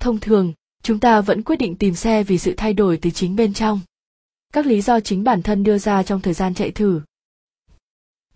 Thông 0.00 0.20
thường, 0.20 0.52
chúng 0.82 1.00
ta 1.00 1.20
vẫn 1.20 1.42
quyết 1.42 1.56
định 1.56 1.76
tìm 1.76 1.94
xe 1.94 2.24
vì 2.24 2.38
sự 2.38 2.54
thay 2.56 2.72
đổi 2.72 2.96
từ 3.02 3.10
chính 3.10 3.36
bên 3.36 3.54
trong 3.54 3.80
các 4.52 4.66
lý 4.66 4.80
do 4.80 5.00
chính 5.00 5.24
bản 5.24 5.42
thân 5.42 5.62
đưa 5.62 5.78
ra 5.78 6.02
trong 6.02 6.20
thời 6.20 6.34
gian 6.34 6.54
chạy 6.54 6.70
thử 6.70 7.00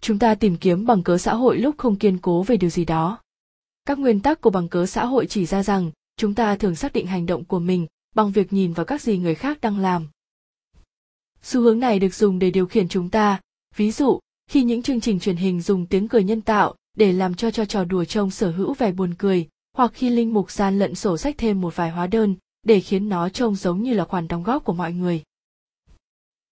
chúng 0.00 0.18
ta 0.18 0.35
tìm 0.35 0.57
kiếm 0.57 0.87
bằng 0.87 1.02
cớ 1.02 1.18
xã 1.18 1.35
hội 1.35 1.59
lúc 1.59 1.75
không 1.78 1.97
kiên 1.97 2.18
cố 2.18 2.42
về 2.42 2.57
điều 2.57 2.71
gì 2.71 2.85
đó 2.85 3.18
các 3.88 3.99
nguyên 3.99 4.21
tắc 4.21 4.40
của 4.40 4.50
bằng 4.50 4.68
cớ 4.68 4.87
xã 4.87 5.07
hội 5.07 5.26
chỉ 5.26 5.47
ra 5.47 5.62
rằng, 5.62 5.90
chúng 6.16 6.35
ta 6.35 6.57
thường 6.57 6.75
xác 6.75 6.92
định 6.92 7.07
hành 7.07 7.26
động 7.26 7.45
của 7.45 7.59
mình 7.59 7.87
bằng 8.14 8.33
việc 8.33 8.52
nhìn 8.52 8.73
vào 8.73 8.87
các 8.87 9.02
gì 9.02 9.18
người 9.18 9.35
khác 9.35 9.61
đang 9.61 9.78
làm. 9.78 10.09
Xu 11.42 11.61
hướng 11.61 11.80
này 11.80 11.99
được 11.99 12.14
dùng 12.14 12.38
để 12.38 12.50
điều 12.50 12.66
khiển 12.66 12.88
chúng 12.88 13.11
ta. 13.11 13.40
Ví 13.76 13.90
dụ, 13.90 14.21
khi 14.50 14.62
những 14.62 14.83
chương 14.83 15.00
trình 15.00 15.21
truyền 15.21 15.37
hình 15.37 15.61
dùng 15.61 15.87
tiếng 15.87 16.09
cười 16.09 16.25
nhân 16.25 16.40
tạo 16.40 16.75
để 16.97 17.12
làm 17.12 17.35
cho 17.35 17.50
cho 17.50 17.64
trò 17.64 17.85
đùa 17.85 18.04
trông 18.04 18.30
sở 18.30 18.50
hữu 18.50 18.75
vẻ 18.75 18.92
buồn 18.92 19.14
cười, 19.18 19.49
hoặc 19.76 19.92
khi 19.95 20.11
linh 20.11 20.33
mục 20.33 20.50
gian 20.50 20.78
lận 20.78 20.95
sổ 20.95 21.18
sách 21.18 21.35
thêm 21.38 21.61
một 21.61 21.76
vài 21.76 21.90
hóa 21.90 22.07
đơn 22.07 22.35
để 22.62 22.80
khiến 22.80 23.09
nó 23.09 23.28
trông 23.28 23.54
giống 23.54 23.83
như 23.83 23.92
là 23.95 24.04
khoản 24.04 24.28
đóng 24.28 24.42
góp 24.42 24.64
của 24.64 24.73
mọi 24.73 24.92
người. 24.92 25.23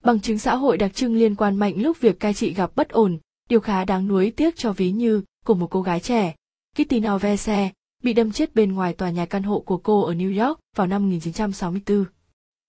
Bằng 0.05 0.21
chứng 0.21 0.39
xã 0.39 0.57
hội 0.57 0.77
đặc 0.77 0.95
trưng 0.95 1.17
liên 1.17 1.35
quan 1.35 1.57
mạnh 1.57 1.75
lúc 1.77 2.01
việc 2.01 2.21
cai 2.21 2.35
trị 2.35 2.55
gặp 2.55 2.71
bất 2.77 2.89
ổn, 2.89 3.19
điều 3.49 3.61
khá 3.61 3.85
đáng 3.85 4.09
nuối 4.09 4.33
tiếc 4.37 4.57
cho 4.57 4.73
ví 4.73 4.91
như 4.91 5.23
của 5.45 5.55
một 5.55 5.67
cô 5.71 5.83
gái 5.83 6.01
trẻ. 6.01 6.35
Kitty 6.77 7.01
Novese 7.01 7.73
bị 8.03 8.13
đâm 8.13 8.33
chết 8.33 8.55
bên 8.55 8.73
ngoài 8.73 8.93
tòa 8.93 9.11
nhà 9.11 9.27
căn 9.27 9.43
hộ 9.43 9.61
của 9.61 9.77
cô 9.77 10.03
ở 10.03 10.15
New 10.15 10.47
York 10.47 10.61
vào 10.77 10.87
năm 10.87 11.03
1964. 11.03 12.05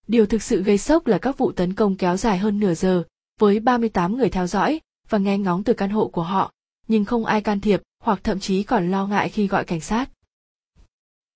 Điều 0.07 0.25
thực 0.25 0.43
sự 0.43 0.63
gây 0.63 0.77
sốc 0.77 1.07
là 1.07 1.17
các 1.17 1.37
vụ 1.37 1.51
tấn 1.51 1.73
công 1.73 1.95
kéo 1.95 2.17
dài 2.17 2.37
hơn 2.37 2.59
nửa 2.59 2.73
giờ, 2.73 3.03
với 3.39 3.59
38 3.59 4.17
người 4.17 4.29
theo 4.29 4.47
dõi 4.47 4.81
và 5.09 5.17
nghe 5.17 5.37
ngóng 5.37 5.63
từ 5.63 5.73
căn 5.73 5.89
hộ 5.89 6.07
của 6.07 6.23
họ, 6.23 6.53
nhưng 6.87 7.05
không 7.05 7.25
ai 7.25 7.41
can 7.41 7.59
thiệp 7.61 7.81
hoặc 8.03 8.19
thậm 8.23 8.39
chí 8.39 8.63
còn 8.63 8.91
lo 8.91 9.07
ngại 9.07 9.29
khi 9.29 9.47
gọi 9.47 9.65
cảnh 9.65 9.81
sát. 9.81 10.09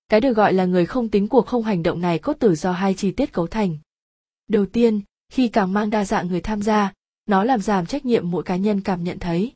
Cái 0.08 0.20
được 0.20 0.32
gọi 0.32 0.52
là 0.52 0.64
người 0.64 0.86
không 0.86 1.08
tính 1.08 1.28
cuộc 1.28 1.46
không 1.46 1.62
hành 1.62 1.82
động 1.82 2.00
này 2.00 2.18
cốt 2.18 2.36
tử 2.38 2.54
do 2.54 2.72
hai 2.72 2.94
chi 2.94 3.10
tiết 3.10 3.32
cấu 3.32 3.46
thành. 3.46 3.78
Đầu 4.48 4.66
tiên, 4.66 5.00
khi 5.28 5.48
càng 5.48 5.72
mang 5.72 5.90
đa 5.90 6.04
dạng 6.04 6.28
người 6.28 6.40
tham 6.40 6.62
gia 6.62 6.92
nó 7.26 7.44
làm 7.44 7.60
giảm 7.60 7.86
trách 7.86 8.04
nhiệm 8.04 8.30
mỗi 8.30 8.42
cá 8.42 8.56
nhân 8.56 8.80
cảm 8.80 9.04
nhận 9.04 9.18
thấy 9.18 9.52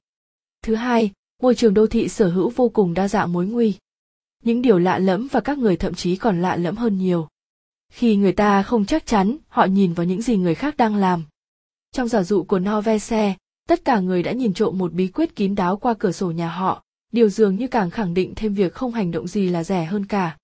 thứ 0.62 0.74
hai 0.74 1.10
môi 1.42 1.54
trường 1.54 1.74
đô 1.74 1.86
thị 1.86 2.08
sở 2.08 2.28
hữu 2.28 2.50
vô 2.50 2.68
cùng 2.68 2.94
đa 2.94 3.08
dạng 3.08 3.32
mối 3.32 3.46
nguy. 3.46 3.74
Những 4.44 4.62
điều 4.62 4.78
lạ 4.78 4.98
lẫm 4.98 5.28
và 5.32 5.40
các 5.40 5.58
người 5.58 5.76
thậm 5.76 5.94
chí 5.94 6.16
còn 6.16 6.42
lạ 6.42 6.56
lẫm 6.56 6.76
hơn 6.76 6.98
nhiều. 6.98 7.28
Khi 7.92 8.16
người 8.16 8.32
ta 8.32 8.62
không 8.62 8.84
chắc 8.84 9.06
chắn, 9.06 9.36
họ 9.48 9.64
nhìn 9.64 9.92
vào 9.92 10.06
những 10.06 10.22
gì 10.22 10.36
người 10.36 10.54
khác 10.54 10.76
đang 10.76 10.96
làm. 10.96 11.24
Trong 11.92 12.08
giả 12.08 12.22
dụ 12.22 12.44
của 12.44 12.58
novese 12.58 13.36
tất 13.68 13.84
cả 13.84 14.00
người 14.00 14.22
đã 14.22 14.32
nhìn 14.32 14.54
trộm 14.54 14.78
một 14.78 14.92
bí 14.92 15.08
quyết 15.08 15.36
kín 15.36 15.54
đáo 15.54 15.76
qua 15.76 15.94
cửa 15.94 16.12
sổ 16.12 16.30
nhà 16.30 16.50
họ, 16.50 16.84
điều 17.12 17.28
dường 17.28 17.56
như 17.56 17.68
càng 17.68 17.90
khẳng 17.90 18.14
định 18.14 18.32
thêm 18.36 18.54
việc 18.54 18.74
không 18.74 18.92
hành 18.92 19.10
động 19.10 19.26
gì 19.26 19.48
là 19.48 19.64
rẻ 19.64 19.84
hơn 19.84 20.06
cả. 20.06 20.36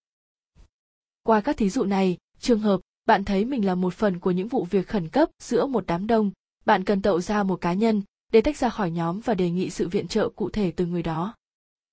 Qua 1.23 1.41
các 1.41 1.57
thí 1.57 1.71
dụ 1.71 1.85
này, 1.85 2.17
trường 2.41 2.61
hợp, 2.61 2.81
bạn 3.07 3.25
thấy 3.25 3.45
mình 3.45 3.67
là 3.67 3.75
một 3.75 3.95
phần 3.95 4.19
của 4.19 4.31
những 4.31 4.49
vụ 4.49 4.67
việc 4.71 4.89
khẩn 4.89 5.09
cấp 5.09 5.29
giữa 5.39 5.67
một 5.67 5.85
đám 5.87 6.07
đông, 6.07 6.31
bạn 6.65 6.85
cần 6.85 7.03
tạo 7.03 7.21
ra 7.21 7.43
một 7.43 7.61
cá 7.61 7.73
nhân 7.73 8.03
để 8.33 8.41
tách 8.41 8.57
ra 8.57 8.69
khỏi 8.69 8.91
nhóm 8.91 9.21
và 9.21 9.35
đề 9.35 9.51
nghị 9.51 9.71
sự 9.71 9.89
viện 9.89 10.09
trợ 10.09 10.29
cụ 10.29 10.51
thể 10.51 10.71
từ 10.71 10.87
người 10.87 11.03
đó. 11.03 11.35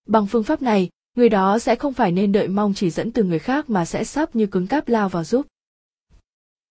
Bằng 0.07 0.27
phương 0.27 0.43
pháp 0.43 0.61
này, 0.61 0.89
người 1.15 1.29
đó 1.29 1.59
sẽ 1.59 1.75
không 1.75 1.93
phải 1.93 2.11
nên 2.11 2.31
đợi 2.31 2.47
mong 2.47 2.73
chỉ 2.73 2.89
dẫn 2.89 3.11
từ 3.11 3.23
người 3.23 3.39
khác 3.39 3.69
mà 3.69 3.85
sẽ 3.85 4.03
sắp 4.03 4.35
như 4.35 4.45
cứng 4.45 4.67
cáp 4.67 4.87
lao 4.87 5.09
vào 5.09 5.23
giúp. 5.23 5.47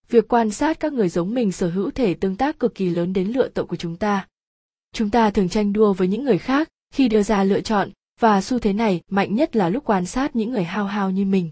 Việc 0.09 0.27
quan 0.27 0.51
sát 0.51 0.79
các 0.79 0.93
người 0.93 1.09
giống 1.09 1.33
mình 1.33 1.51
sở 1.51 1.69
hữu 1.69 1.91
thể 1.91 2.13
tương 2.13 2.35
tác 2.35 2.59
cực 2.59 2.75
kỳ 2.75 2.89
lớn 2.89 3.13
đến 3.13 3.27
lựa 3.27 3.47
tội 3.47 3.65
của 3.65 3.75
chúng 3.75 3.95
ta. 3.95 4.27
Chúng 4.93 5.09
ta 5.09 5.29
thường 5.29 5.49
tranh 5.49 5.73
đua 5.73 5.93
với 5.93 6.07
những 6.07 6.23
người 6.23 6.37
khác 6.37 6.69
khi 6.93 7.07
đưa 7.07 7.23
ra 7.23 7.43
lựa 7.43 7.61
chọn, 7.61 7.89
và 8.19 8.41
xu 8.41 8.59
thế 8.59 8.73
này 8.73 9.01
mạnh 9.09 9.35
nhất 9.35 9.55
là 9.55 9.69
lúc 9.69 9.83
quan 9.83 10.05
sát 10.05 10.35
những 10.35 10.51
người 10.51 10.63
hao 10.63 10.85
hao 10.85 11.11
như 11.11 11.25
mình. 11.25 11.51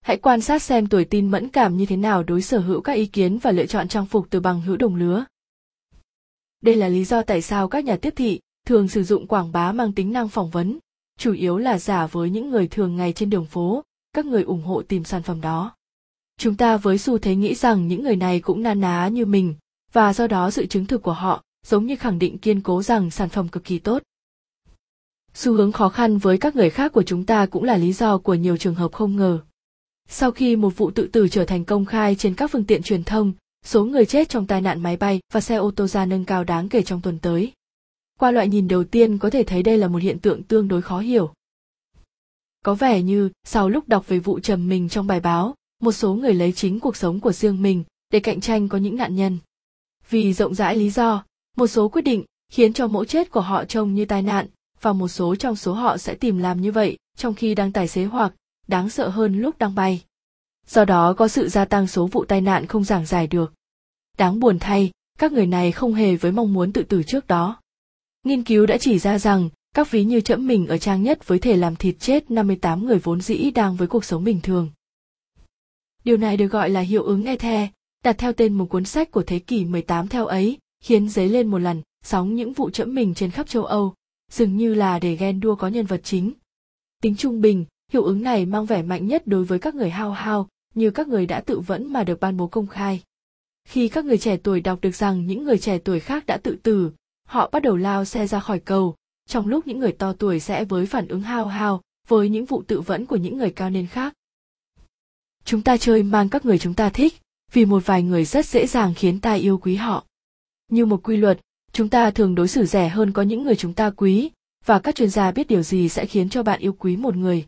Hãy 0.00 0.16
quan 0.16 0.40
sát 0.40 0.62
xem 0.62 0.86
tuổi 0.86 1.04
tin 1.04 1.30
mẫn 1.30 1.48
cảm 1.48 1.76
như 1.76 1.86
thế 1.86 1.96
nào 1.96 2.22
đối 2.22 2.42
sở 2.42 2.58
hữu 2.58 2.80
các 2.80 2.92
ý 2.92 3.06
kiến 3.06 3.38
và 3.38 3.50
lựa 3.50 3.66
chọn 3.66 3.88
trang 3.88 4.06
phục 4.06 4.26
từ 4.30 4.40
bằng 4.40 4.60
hữu 4.60 4.76
đồng 4.76 4.96
lứa 4.96 5.24
đây 6.66 6.76
là 6.76 6.88
lý 6.88 7.04
do 7.04 7.22
tại 7.22 7.42
sao 7.42 7.68
các 7.68 7.84
nhà 7.84 7.96
tiếp 7.96 8.12
thị 8.16 8.40
thường 8.66 8.88
sử 8.88 9.02
dụng 9.02 9.26
quảng 9.26 9.52
bá 9.52 9.72
mang 9.72 9.92
tính 9.92 10.12
năng 10.12 10.28
phỏng 10.28 10.50
vấn, 10.50 10.78
chủ 11.18 11.32
yếu 11.32 11.58
là 11.58 11.78
giả 11.78 12.06
với 12.06 12.30
những 12.30 12.50
người 12.50 12.68
thường 12.68 12.96
ngày 12.96 13.12
trên 13.12 13.30
đường 13.30 13.46
phố, 13.46 13.84
các 14.12 14.26
người 14.26 14.42
ủng 14.42 14.62
hộ 14.62 14.82
tìm 14.82 15.04
sản 15.04 15.22
phẩm 15.22 15.40
đó. 15.40 15.74
Chúng 16.38 16.56
ta 16.56 16.76
với 16.76 16.98
xu 16.98 17.18
thế 17.18 17.34
nghĩ 17.36 17.54
rằng 17.54 17.88
những 17.88 18.02
người 18.02 18.16
này 18.16 18.40
cũng 18.40 18.62
na 18.62 18.74
ná 18.74 19.08
như 19.08 19.26
mình, 19.26 19.54
và 19.92 20.12
do 20.12 20.26
đó 20.26 20.50
sự 20.50 20.66
chứng 20.66 20.86
thực 20.86 21.02
của 21.02 21.12
họ 21.12 21.42
giống 21.66 21.86
như 21.86 21.96
khẳng 21.96 22.18
định 22.18 22.38
kiên 22.38 22.60
cố 22.60 22.82
rằng 22.82 23.10
sản 23.10 23.28
phẩm 23.28 23.48
cực 23.48 23.64
kỳ 23.64 23.78
tốt. 23.78 24.02
Xu 25.34 25.52
hướng 25.52 25.72
khó 25.72 25.88
khăn 25.88 26.18
với 26.18 26.38
các 26.38 26.56
người 26.56 26.70
khác 26.70 26.92
của 26.92 27.02
chúng 27.02 27.26
ta 27.26 27.46
cũng 27.46 27.64
là 27.64 27.76
lý 27.76 27.92
do 27.92 28.18
của 28.18 28.34
nhiều 28.34 28.56
trường 28.56 28.74
hợp 28.74 28.92
không 28.92 29.16
ngờ. 29.16 29.38
Sau 30.08 30.30
khi 30.30 30.56
một 30.56 30.76
vụ 30.76 30.90
tự 30.90 31.06
tử 31.06 31.28
trở 31.28 31.44
thành 31.44 31.64
công 31.64 31.84
khai 31.84 32.14
trên 32.14 32.34
các 32.34 32.50
phương 32.50 32.64
tiện 32.64 32.82
truyền 32.82 33.04
thông 33.04 33.32
số 33.66 33.84
người 33.84 34.06
chết 34.06 34.28
trong 34.28 34.46
tai 34.46 34.60
nạn 34.60 34.82
máy 34.82 34.96
bay 34.96 35.20
và 35.32 35.40
xe 35.40 35.56
ô 35.56 35.70
tô 35.70 35.86
ra 35.86 36.06
nâng 36.06 36.24
cao 36.24 36.44
đáng 36.44 36.68
kể 36.68 36.82
trong 36.82 37.00
tuần 37.00 37.18
tới. 37.18 37.52
Qua 38.18 38.30
loại 38.30 38.48
nhìn 38.48 38.68
đầu 38.68 38.84
tiên 38.84 39.18
có 39.18 39.30
thể 39.30 39.42
thấy 39.42 39.62
đây 39.62 39.78
là 39.78 39.88
một 39.88 40.02
hiện 40.02 40.18
tượng 40.18 40.42
tương 40.42 40.68
đối 40.68 40.82
khó 40.82 40.98
hiểu. 40.98 41.32
Có 42.64 42.74
vẻ 42.74 43.02
như, 43.02 43.30
sau 43.44 43.68
lúc 43.68 43.88
đọc 43.88 44.08
về 44.08 44.18
vụ 44.18 44.40
trầm 44.40 44.68
mình 44.68 44.88
trong 44.88 45.06
bài 45.06 45.20
báo, 45.20 45.54
một 45.80 45.92
số 45.92 46.14
người 46.14 46.34
lấy 46.34 46.52
chính 46.52 46.80
cuộc 46.80 46.96
sống 46.96 47.20
của 47.20 47.32
riêng 47.32 47.62
mình 47.62 47.84
để 48.10 48.20
cạnh 48.20 48.40
tranh 48.40 48.68
có 48.68 48.78
những 48.78 48.96
nạn 48.96 49.16
nhân. 49.16 49.38
Vì 50.10 50.32
rộng 50.32 50.54
rãi 50.54 50.76
lý 50.76 50.90
do, 50.90 51.24
một 51.56 51.66
số 51.66 51.88
quyết 51.88 52.02
định 52.02 52.24
khiến 52.52 52.72
cho 52.72 52.86
mẫu 52.86 53.04
chết 53.04 53.30
của 53.30 53.40
họ 53.40 53.64
trông 53.64 53.94
như 53.94 54.04
tai 54.04 54.22
nạn 54.22 54.46
và 54.80 54.92
một 54.92 55.08
số 55.08 55.34
trong 55.34 55.56
số 55.56 55.72
họ 55.72 55.98
sẽ 55.98 56.14
tìm 56.14 56.38
làm 56.38 56.60
như 56.60 56.72
vậy 56.72 56.98
trong 57.16 57.34
khi 57.34 57.54
đang 57.54 57.72
tài 57.72 57.88
xế 57.88 58.04
hoặc 58.04 58.32
đáng 58.66 58.90
sợ 58.90 59.08
hơn 59.08 59.40
lúc 59.40 59.58
đang 59.58 59.74
bay. 59.74 60.04
Do 60.66 60.84
đó 60.84 61.14
có 61.14 61.28
sự 61.28 61.48
gia 61.48 61.64
tăng 61.64 61.86
số 61.86 62.06
vụ 62.06 62.24
tai 62.24 62.40
nạn 62.40 62.66
không 62.66 62.84
giảng 62.84 63.06
giải 63.06 63.26
được 63.26 63.52
đáng 64.16 64.40
buồn 64.40 64.58
thay 64.58 64.90
các 65.18 65.32
người 65.32 65.46
này 65.46 65.72
không 65.72 65.94
hề 65.94 66.16
với 66.16 66.32
mong 66.32 66.52
muốn 66.52 66.72
tự 66.72 66.82
tử 66.82 67.02
trước 67.02 67.26
đó 67.26 67.60
nghiên 68.24 68.42
cứu 68.42 68.66
đã 68.66 68.78
chỉ 68.78 68.98
ra 68.98 69.18
rằng 69.18 69.48
các 69.74 69.90
ví 69.90 70.04
như 70.04 70.20
chẫm 70.20 70.46
mình 70.46 70.66
ở 70.66 70.78
trang 70.78 71.02
nhất 71.02 71.28
với 71.28 71.38
thể 71.38 71.56
làm 71.56 71.76
thịt 71.76 71.96
chết 71.98 72.30
58 72.30 72.86
người 72.86 72.98
vốn 72.98 73.20
dĩ 73.20 73.50
đang 73.50 73.76
với 73.76 73.88
cuộc 73.88 74.04
sống 74.04 74.24
bình 74.24 74.40
thường. 74.42 74.70
Điều 76.04 76.16
này 76.16 76.36
được 76.36 76.46
gọi 76.46 76.70
là 76.70 76.80
hiệu 76.80 77.02
ứng 77.02 77.24
Ethe, 77.24 77.68
đặt 78.04 78.18
theo 78.18 78.32
tên 78.32 78.52
một 78.52 78.66
cuốn 78.66 78.84
sách 78.84 79.10
của 79.10 79.22
thế 79.22 79.38
kỷ 79.38 79.64
18 79.64 80.08
theo 80.08 80.26
ấy, 80.26 80.58
khiến 80.84 81.08
dấy 81.08 81.28
lên 81.28 81.46
một 81.46 81.58
lần 81.58 81.82
sóng 82.04 82.34
những 82.34 82.52
vụ 82.52 82.70
chẫm 82.70 82.94
mình 82.94 83.14
trên 83.14 83.30
khắp 83.30 83.48
châu 83.48 83.64
Âu, 83.64 83.94
dường 84.30 84.56
như 84.56 84.74
là 84.74 84.98
để 84.98 85.16
ghen 85.16 85.40
đua 85.40 85.54
có 85.54 85.68
nhân 85.68 85.86
vật 85.86 86.00
chính. 86.04 86.32
Tính 87.02 87.16
trung 87.16 87.40
bình, 87.40 87.64
hiệu 87.92 88.04
ứng 88.04 88.22
này 88.22 88.46
mang 88.46 88.66
vẻ 88.66 88.82
mạnh 88.82 89.06
nhất 89.06 89.26
đối 89.26 89.44
với 89.44 89.58
các 89.58 89.74
người 89.74 89.90
hao 89.90 90.12
hao, 90.12 90.48
như 90.74 90.90
các 90.90 91.08
người 91.08 91.26
đã 91.26 91.40
tự 91.40 91.60
vẫn 91.60 91.92
mà 91.92 92.04
được 92.04 92.20
ban 92.20 92.36
bố 92.36 92.46
công 92.46 92.66
khai. 92.66 93.02
Khi 93.66 93.88
các 93.88 94.04
người 94.04 94.18
trẻ 94.18 94.36
tuổi 94.36 94.60
đọc 94.60 94.78
được 94.82 94.94
rằng 94.94 95.26
những 95.26 95.44
người 95.44 95.58
trẻ 95.58 95.78
tuổi 95.78 96.00
khác 96.00 96.26
đã 96.26 96.36
tự 96.36 96.56
tử, 96.62 96.90
họ 97.28 97.48
bắt 97.52 97.62
đầu 97.62 97.76
lao 97.76 98.04
xe 98.04 98.26
ra 98.26 98.40
khỏi 98.40 98.60
cầu, 98.60 98.94
trong 99.28 99.46
lúc 99.46 99.66
những 99.66 99.78
người 99.78 99.92
to 99.92 100.12
tuổi 100.12 100.40
sẽ 100.40 100.64
với 100.64 100.86
phản 100.86 101.08
ứng 101.08 101.20
hao 101.20 101.46
hao 101.46 101.82
với 102.08 102.28
những 102.28 102.44
vụ 102.44 102.62
tự 102.66 102.80
vẫn 102.80 103.06
của 103.06 103.16
những 103.16 103.38
người 103.38 103.50
cao 103.50 103.70
niên 103.70 103.86
khác. 103.86 104.14
Chúng 105.44 105.62
ta 105.62 105.76
chơi 105.76 106.02
mang 106.02 106.28
các 106.28 106.44
người 106.44 106.58
chúng 106.58 106.74
ta 106.74 106.90
thích, 106.90 107.14
vì 107.52 107.64
một 107.64 107.86
vài 107.86 108.02
người 108.02 108.24
rất 108.24 108.46
dễ 108.46 108.66
dàng 108.66 108.94
khiến 108.96 109.20
ta 109.20 109.32
yêu 109.32 109.58
quý 109.58 109.74
họ. 109.74 110.04
Như 110.68 110.86
một 110.86 111.00
quy 111.02 111.16
luật, 111.16 111.40
chúng 111.72 111.88
ta 111.88 112.10
thường 112.10 112.34
đối 112.34 112.48
xử 112.48 112.66
rẻ 112.66 112.88
hơn 112.88 113.12
có 113.12 113.22
những 113.22 113.42
người 113.42 113.56
chúng 113.56 113.74
ta 113.74 113.90
quý, 113.90 114.30
và 114.64 114.78
các 114.78 114.94
chuyên 114.94 115.10
gia 115.10 115.32
biết 115.32 115.48
điều 115.48 115.62
gì 115.62 115.88
sẽ 115.88 116.06
khiến 116.06 116.28
cho 116.28 116.42
bạn 116.42 116.60
yêu 116.60 116.72
quý 116.72 116.96
một 116.96 117.16
người. 117.16 117.46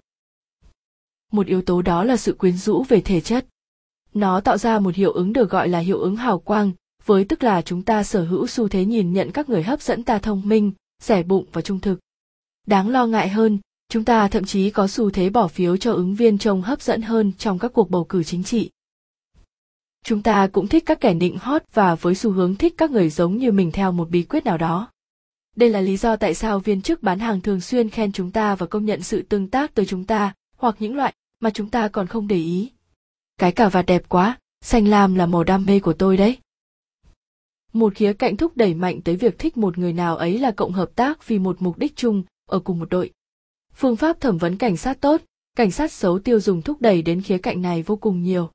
Một 1.33 1.47
yếu 1.47 1.63
tố 1.63 1.83
đó 1.83 2.05
là 2.05 2.17
sự 2.17 2.33
quyến 2.33 2.57
rũ 2.57 2.83
về 2.83 3.01
thể 3.01 3.21
chất. 3.21 3.47
Nó 4.15 4.41
tạo 4.41 4.59
ra 4.59 4.79
một 4.79 4.95
hiệu 4.95 5.13
ứng 5.13 5.33
được 5.33 5.51
gọi 5.51 5.69
là 5.69 5.79
hiệu 5.79 5.99
ứng 5.99 6.17
hào 6.17 6.39
quang, 6.39 6.73
với 7.05 7.25
tức 7.25 7.43
là 7.43 7.63
chúng 7.63 7.83
ta 7.83 8.03
sở 8.03 8.25
hữu 8.25 8.47
xu 8.47 8.69
thế 8.69 8.85
nhìn 8.85 9.13
nhận 9.13 9.31
các 9.31 9.49
người 9.49 9.63
hấp 9.63 9.83
dẫn 9.83 10.03
ta 10.03 10.19
thông 10.19 10.49
minh, 10.49 10.73
rẻ 11.03 11.23
bụng 11.23 11.47
và 11.53 11.63
trung 11.63 11.81
thực. 11.81 11.99
Đáng 12.67 12.89
lo 12.89 13.07
ngại 13.07 13.29
hơn, 13.29 13.59
chúng 13.89 14.05
ta 14.05 14.29
thậm 14.29 14.45
chí 14.45 14.71
có 14.71 14.89
xu 14.89 15.11
thế 15.11 15.31
bỏ 15.31 15.49
phiếu 15.49 15.77
cho 15.77 15.93
ứng 15.93 16.15
viên 16.15 16.39
trông 16.39 16.63
hấp 16.63 16.83
dẫn 16.83 17.03
hơn 17.03 17.33
trong 17.39 17.59
các 17.59 17.73
cuộc 17.73 17.91
bầu 17.91 18.05
cử 18.05 18.23
chính 18.23 18.45
trị. 18.45 18.71
Chúng 20.05 20.23
ta 20.23 20.47
cũng 20.53 20.69
thích 20.69 20.83
các 20.87 21.01
kẻ 21.01 21.15
nịnh 21.15 21.39
hót 21.39 21.63
và 21.75 21.95
với 21.95 22.15
xu 22.15 22.31
hướng 22.31 22.55
thích 22.55 22.75
các 22.77 22.91
người 22.91 23.11
giống 23.11 23.37
như 23.37 23.53
mình 23.53 23.73
theo 23.73 23.93
một 23.93 24.11
bí 24.11 24.23
quyết 24.23 24.45
nào 24.45 24.59
đó. 24.59 24.91
Đây 25.57 25.71
là 25.71 25.81
lý 25.81 25.97
do 25.97 26.17
tại 26.17 26.35
sao 26.35 26.59
viên 26.59 26.83
chức 26.83 27.03
bán 27.03 27.19
hàng 27.19 27.41
thường 27.41 27.61
xuyên 27.61 27.91
khen 27.91 28.13
chúng 28.13 28.31
ta 28.31 28.55
và 28.55 28.67
công 28.67 28.85
nhận 28.85 29.03
sự 29.03 29.23
tương 29.23 29.49
tác 29.49 29.75
tới 29.75 29.87
chúng 29.87 30.05
ta, 30.05 30.35
hoặc 30.57 30.77
những 30.79 30.97
loại 30.97 31.15
mà 31.41 31.51
chúng 31.51 31.71
ta 31.71 31.89
còn 31.89 32.07
không 32.07 32.29
để 32.29 32.37
ý. 32.37 32.71
Cái 33.39 33.53
cà 33.53 33.69
vạt 33.69 33.87
đẹp 33.87 34.09
quá, 34.09 34.39
xanh 34.61 34.89
lam 34.89 35.15
là 35.15 35.27
màu 35.27 35.45
đam 35.45 35.65
mê 35.67 35.81
của 35.81 35.93
tôi 35.93 36.17
đấy. 36.17 36.39
Một 37.73 37.95
khía 37.95 38.13
cạnh 38.13 38.37
thúc 38.37 38.57
đẩy 38.57 38.75
mạnh 38.75 39.01
tới 39.05 39.17
việc 39.17 39.39
thích 39.39 39.57
một 39.57 39.79
người 39.79 39.93
nào 39.93 40.17
ấy 40.17 40.39
là 40.39 40.51
cộng 40.51 40.73
hợp 40.73 40.91
tác 40.95 41.29
vì 41.29 41.39
một 41.39 41.57
mục 41.63 41.79
đích 41.79 41.97
chung 41.97 42.23
ở 42.49 42.59
cùng 42.59 42.79
một 42.79 42.91
đội. 42.91 43.11
Phương 43.75 43.97
pháp 43.97 44.21
thẩm 44.21 44.39
vấn 44.39 44.57
cảnh 44.57 44.77
sát 44.77 45.01
tốt 45.01 45.21
cảnh 45.57 45.71
sát 45.71 45.93
xấu 45.93 46.19
tiêu 46.19 46.41
dùng 46.41 46.63
thúc 46.63 46.81
đẩy 46.81 47.03
đến 47.03 47.23
khía 47.23 47.39
cạnh 47.39 47.63
này 47.63 47.83
vô 47.83 47.97
cùng 47.97 48.23
nhiều. 48.23 48.51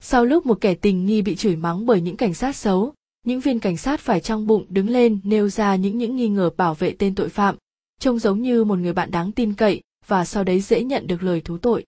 Sau 0.00 0.24
lúc 0.24 0.46
một 0.46 0.58
kẻ 0.60 0.74
tình 0.74 1.06
nghi 1.06 1.22
bị 1.22 1.36
chửi 1.36 1.56
mắng 1.56 1.86
bởi 1.86 2.00
những 2.00 2.16
cảnh 2.16 2.34
sát 2.34 2.56
xấu 2.56 2.94
những 3.26 3.40
viên 3.40 3.58
cảnh 3.58 3.76
sát 3.76 4.00
phải 4.00 4.20
trong 4.20 4.46
bụng 4.46 4.66
đứng 4.68 4.88
lên 4.88 5.20
nêu 5.24 5.48
ra 5.48 5.76
những 5.76 5.98
những 5.98 6.16
nghi 6.16 6.28
ngờ 6.28 6.50
bảo 6.56 6.74
vệ 6.74 6.96
tên 6.98 7.14
tội 7.14 7.28
phạm 7.28 7.56
trông 8.00 8.18
giống 8.18 8.42
như 8.42 8.64
một 8.64 8.78
người 8.78 8.92
bạn 8.92 9.10
đáng 9.10 9.32
tin 9.32 9.54
cậy 9.54 9.82
và 10.06 10.24
sau 10.24 10.44
đấy 10.44 10.60
dễ 10.60 10.84
nhận 10.84 11.06
được 11.06 11.22
lời 11.22 11.40
thú 11.40 11.58
tội. 11.58 11.84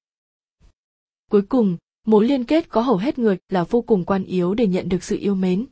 Cuối 1.31 1.43
cùng 1.43 1.77
mối 2.05 2.27
liên 2.27 2.45
kết 2.45 2.69
có 2.69 2.81
hầu 2.81 2.97
hết 2.97 3.19
người 3.19 3.37
là 3.49 3.65
vô 3.65 3.83
cùng 3.83 4.05
quan 4.05 4.25
yếu 4.25 4.55
để 4.55 4.67
nhận 4.67 4.89
được 4.89 5.03
sự 5.03 5.17
yêu 5.21 5.35
mến. 5.35 5.67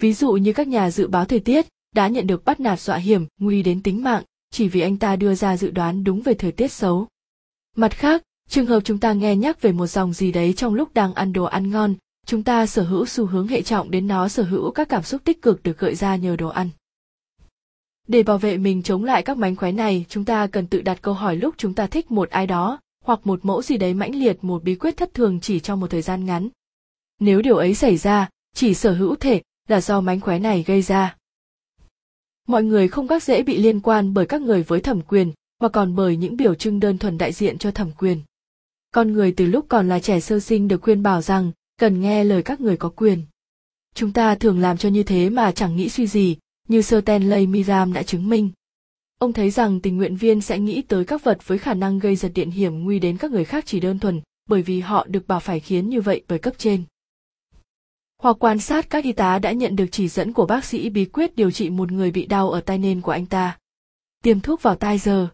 Ví 0.00 0.12
dụ 0.12 0.32
như 0.32 0.52
các 0.52 0.68
nhà 0.68 0.90
dự 0.90 1.08
báo 1.08 1.24
thời 1.24 1.40
tiết 1.40 1.66
đã 1.94 2.08
nhận 2.08 2.26
được 2.26 2.44
bắt 2.44 2.60
nạt 2.60 2.80
dọa 2.80 2.96
hiểm, 2.96 3.26
nguy 3.40 3.62
đến 3.62 3.82
tính 3.82 4.02
mạng, 4.02 4.22
chỉ 4.50 4.68
vì 4.68 4.80
anh 4.80 4.96
ta 4.96 5.16
đưa 5.16 5.34
ra 5.34 5.56
dự 5.56 5.70
đoán 5.70 6.04
đúng 6.04 6.22
về 6.22 6.34
thời 6.34 6.52
tiết 6.52 6.72
xấu. 6.72 7.06
Mặt 7.76 7.94
khác, 7.94 8.22
trường 8.48 8.66
hợp 8.66 8.80
chúng 8.84 8.98
ta 8.98 9.12
nghe 9.12 9.36
nhắc 9.36 9.62
về 9.62 9.72
một 9.72 9.86
dòng 9.86 10.12
gì 10.12 10.32
đấy 10.32 10.52
trong 10.52 10.74
lúc 10.74 10.94
đang 10.94 11.14
ăn 11.14 11.32
đồ 11.32 11.44
ăn 11.44 11.70
ngon, 11.70 11.94
chúng 12.26 12.42
ta 12.42 12.66
sở 12.66 12.82
hữu 12.82 13.06
xu 13.06 13.26
hướng 13.26 13.48
hệ 13.48 13.62
trọng 13.62 13.90
đến 13.90 14.06
nó 14.06 14.28
sở 14.28 14.42
hữu 14.42 14.70
các 14.70 14.88
cảm 14.88 15.02
xúc 15.02 15.20
tích 15.24 15.42
cực 15.42 15.62
được 15.62 15.78
gợi 15.78 15.94
ra 15.94 16.16
nhờ 16.16 16.36
đồ 16.36 16.48
ăn. 16.48 16.70
Để 18.08 18.22
bảo 18.22 18.38
vệ 18.38 18.56
mình 18.58 18.82
chống 18.82 19.04
lại 19.04 19.22
các 19.22 19.36
mánh 19.38 19.56
khóe 19.56 19.72
này, 19.72 20.04
chúng 20.08 20.24
ta 20.24 20.46
cần 20.46 20.66
tự 20.66 20.80
đặt 20.80 20.98
câu 21.02 21.14
hỏi 21.14 21.36
lúc 21.36 21.54
chúng 21.58 21.74
ta 21.74 21.86
thích 21.86 22.10
một 22.10 22.30
ai 22.30 22.46
đó 22.46 22.78
hoặc 23.08 23.26
một 23.26 23.44
mẫu 23.44 23.62
gì 23.62 23.76
đấy 23.76 23.94
mãnh 23.94 24.14
liệt 24.14 24.38
một 24.42 24.62
bí 24.62 24.74
quyết 24.74 24.96
thất 24.96 25.14
thường 25.14 25.40
chỉ 25.40 25.60
trong 25.60 25.80
một 25.80 25.90
thời 25.90 26.02
gian 26.02 26.24
ngắn 26.24 26.48
nếu 27.20 27.42
điều 27.42 27.56
ấy 27.56 27.74
xảy 27.74 27.96
ra 27.96 28.28
chỉ 28.54 28.74
sở 28.74 28.92
hữu 28.92 29.16
thể 29.16 29.42
là 29.68 29.80
do 29.80 30.00
mánh 30.00 30.20
khóe 30.20 30.38
này 30.38 30.64
gây 30.66 30.82
ra. 30.82 31.16
Mọi 32.46 32.64
người 32.64 32.88
không 32.88 33.08
các 33.08 33.22
dễ 33.22 33.42
bị 33.42 33.58
liên 33.58 33.80
quan 33.80 34.14
bởi 34.14 34.26
các 34.26 34.42
người 34.42 34.62
với 34.62 34.80
thẩm 34.80 35.00
quyền, 35.02 35.32
mà 35.60 35.68
còn 35.68 35.94
bởi 35.94 36.16
những 36.16 36.36
biểu 36.36 36.54
trưng 36.54 36.80
đơn 36.80 36.98
thuần 36.98 37.18
đại 37.18 37.32
diện 37.32 37.58
cho 37.58 37.70
thẩm 37.70 37.90
quyền. 37.98 38.20
Con 38.94 39.12
người 39.12 39.32
từ 39.32 39.46
lúc 39.46 39.66
còn 39.68 39.88
là 39.88 40.00
trẻ 40.00 40.20
sơ 40.20 40.40
sinh 40.40 40.68
được 40.68 40.82
khuyên 40.82 41.02
bảo 41.02 41.22
rằng 41.22 41.52
cần 41.80 42.00
nghe 42.00 42.24
lời 42.24 42.42
các 42.42 42.60
người 42.60 42.76
có 42.76 42.88
quyền. 42.88 43.22
Chúng 43.94 44.12
ta 44.12 44.34
thường 44.34 44.58
làm 44.58 44.76
cho 44.76 44.88
như 44.88 45.02
thế 45.02 45.30
mà 45.30 45.52
chẳng 45.52 45.76
nghĩ 45.76 45.88
suy 45.88 46.06
gì, 46.06 46.36
như 46.68 46.82
sơ 46.82 47.00
ten 47.00 47.22
Tenley 47.22 47.46
Miram 47.46 47.92
đã 47.92 48.02
chứng 48.02 48.28
minh. 48.28 48.50
Ông 49.18 49.32
thấy 49.32 49.50
rằng 49.50 49.80
tình 49.80 49.96
nguyện 49.96 50.16
viên 50.16 50.40
sẽ 50.40 50.58
nghĩ 50.58 50.82
tới 50.82 51.04
các 51.04 51.24
vật 51.24 51.38
với 51.48 51.58
khả 51.58 51.74
năng 51.74 51.98
gây 51.98 52.16
giật 52.16 52.30
điện 52.34 52.50
hiểm 52.50 52.84
nguy 52.84 52.98
đến 52.98 53.16
các 53.16 53.30
người 53.30 53.44
khác 53.44 53.66
chỉ 53.66 53.80
đơn 53.80 53.98
thuần, 53.98 54.20
bởi 54.48 54.62
vì 54.62 54.80
họ 54.80 55.06
được 55.08 55.28
bảo 55.28 55.40
phải 55.40 55.60
khiến 55.60 55.88
như 55.88 56.00
vậy 56.00 56.22
bởi 56.28 56.38
cấp 56.38 56.54
trên 56.58 56.84
hoặc 58.22 58.36
quan 58.40 58.58
sát 58.58 58.90
các 58.90 59.04
y 59.04 59.12
tá 59.12 59.38
đã 59.38 59.52
nhận 59.52 59.76
được 59.76 59.86
chỉ 59.90 60.08
dẫn 60.08 60.32
của 60.32 60.46
bác 60.46 60.64
sĩ 60.64 60.90
bí 60.90 61.04
quyết 61.04 61.36
điều 61.36 61.50
trị 61.50 61.70
một 61.70 61.92
người 61.92 62.10
bị 62.10 62.26
đau 62.26 62.50
ở 62.50 62.60
tai 62.60 62.78
nên 62.78 63.00
của 63.00 63.12
anh 63.12 63.26
ta. 63.26 63.58
Tiêm 64.22 64.40
thuốc 64.40 64.62
vào 64.62 64.74
tai 64.74 64.98
giờ. 64.98 65.28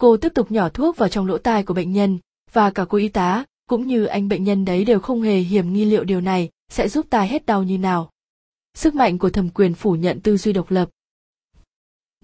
Cô 0.00 0.16
tiếp 0.16 0.32
tục 0.34 0.50
nhỏ 0.50 0.68
thuốc 0.68 0.96
vào 0.96 1.08
trong 1.08 1.26
lỗ 1.26 1.38
tai 1.38 1.62
của 1.62 1.74
bệnh 1.74 1.92
nhân, 1.92 2.18
và 2.52 2.70
cả 2.70 2.84
cô 2.88 2.98
y 2.98 3.08
tá, 3.08 3.44
cũng 3.68 3.86
như 3.86 4.04
anh 4.04 4.28
bệnh 4.28 4.44
nhân 4.44 4.64
đấy 4.64 4.84
đều 4.84 5.00
không 5.00 5.22
hề 5.22 5.38
hiểm 5.38 5.72
nghi 5.72 5.84
liệu 5.84 6.04
điều 6.04 6.20
này 6.20 6.50
sẽ 6.68 6.88
giúp 6.88 7.06
tai 7.10 7.28
hết 7.28 7.46
đau 7.46 7.62
như 7.62 7.78
nào. 7.78 8.10
Sức 8.74 8.94
mạnh 8.94 9.18
của 9.18 9.30
thẩm 9.30 9.48
quyền 9.48 9.74
phủ 9.74 9.92
nhận 9.92 10.20
tư 10.20 10.36
duy 10.36 10.52
độc 10.52 10.70
lập. 10.70 10.88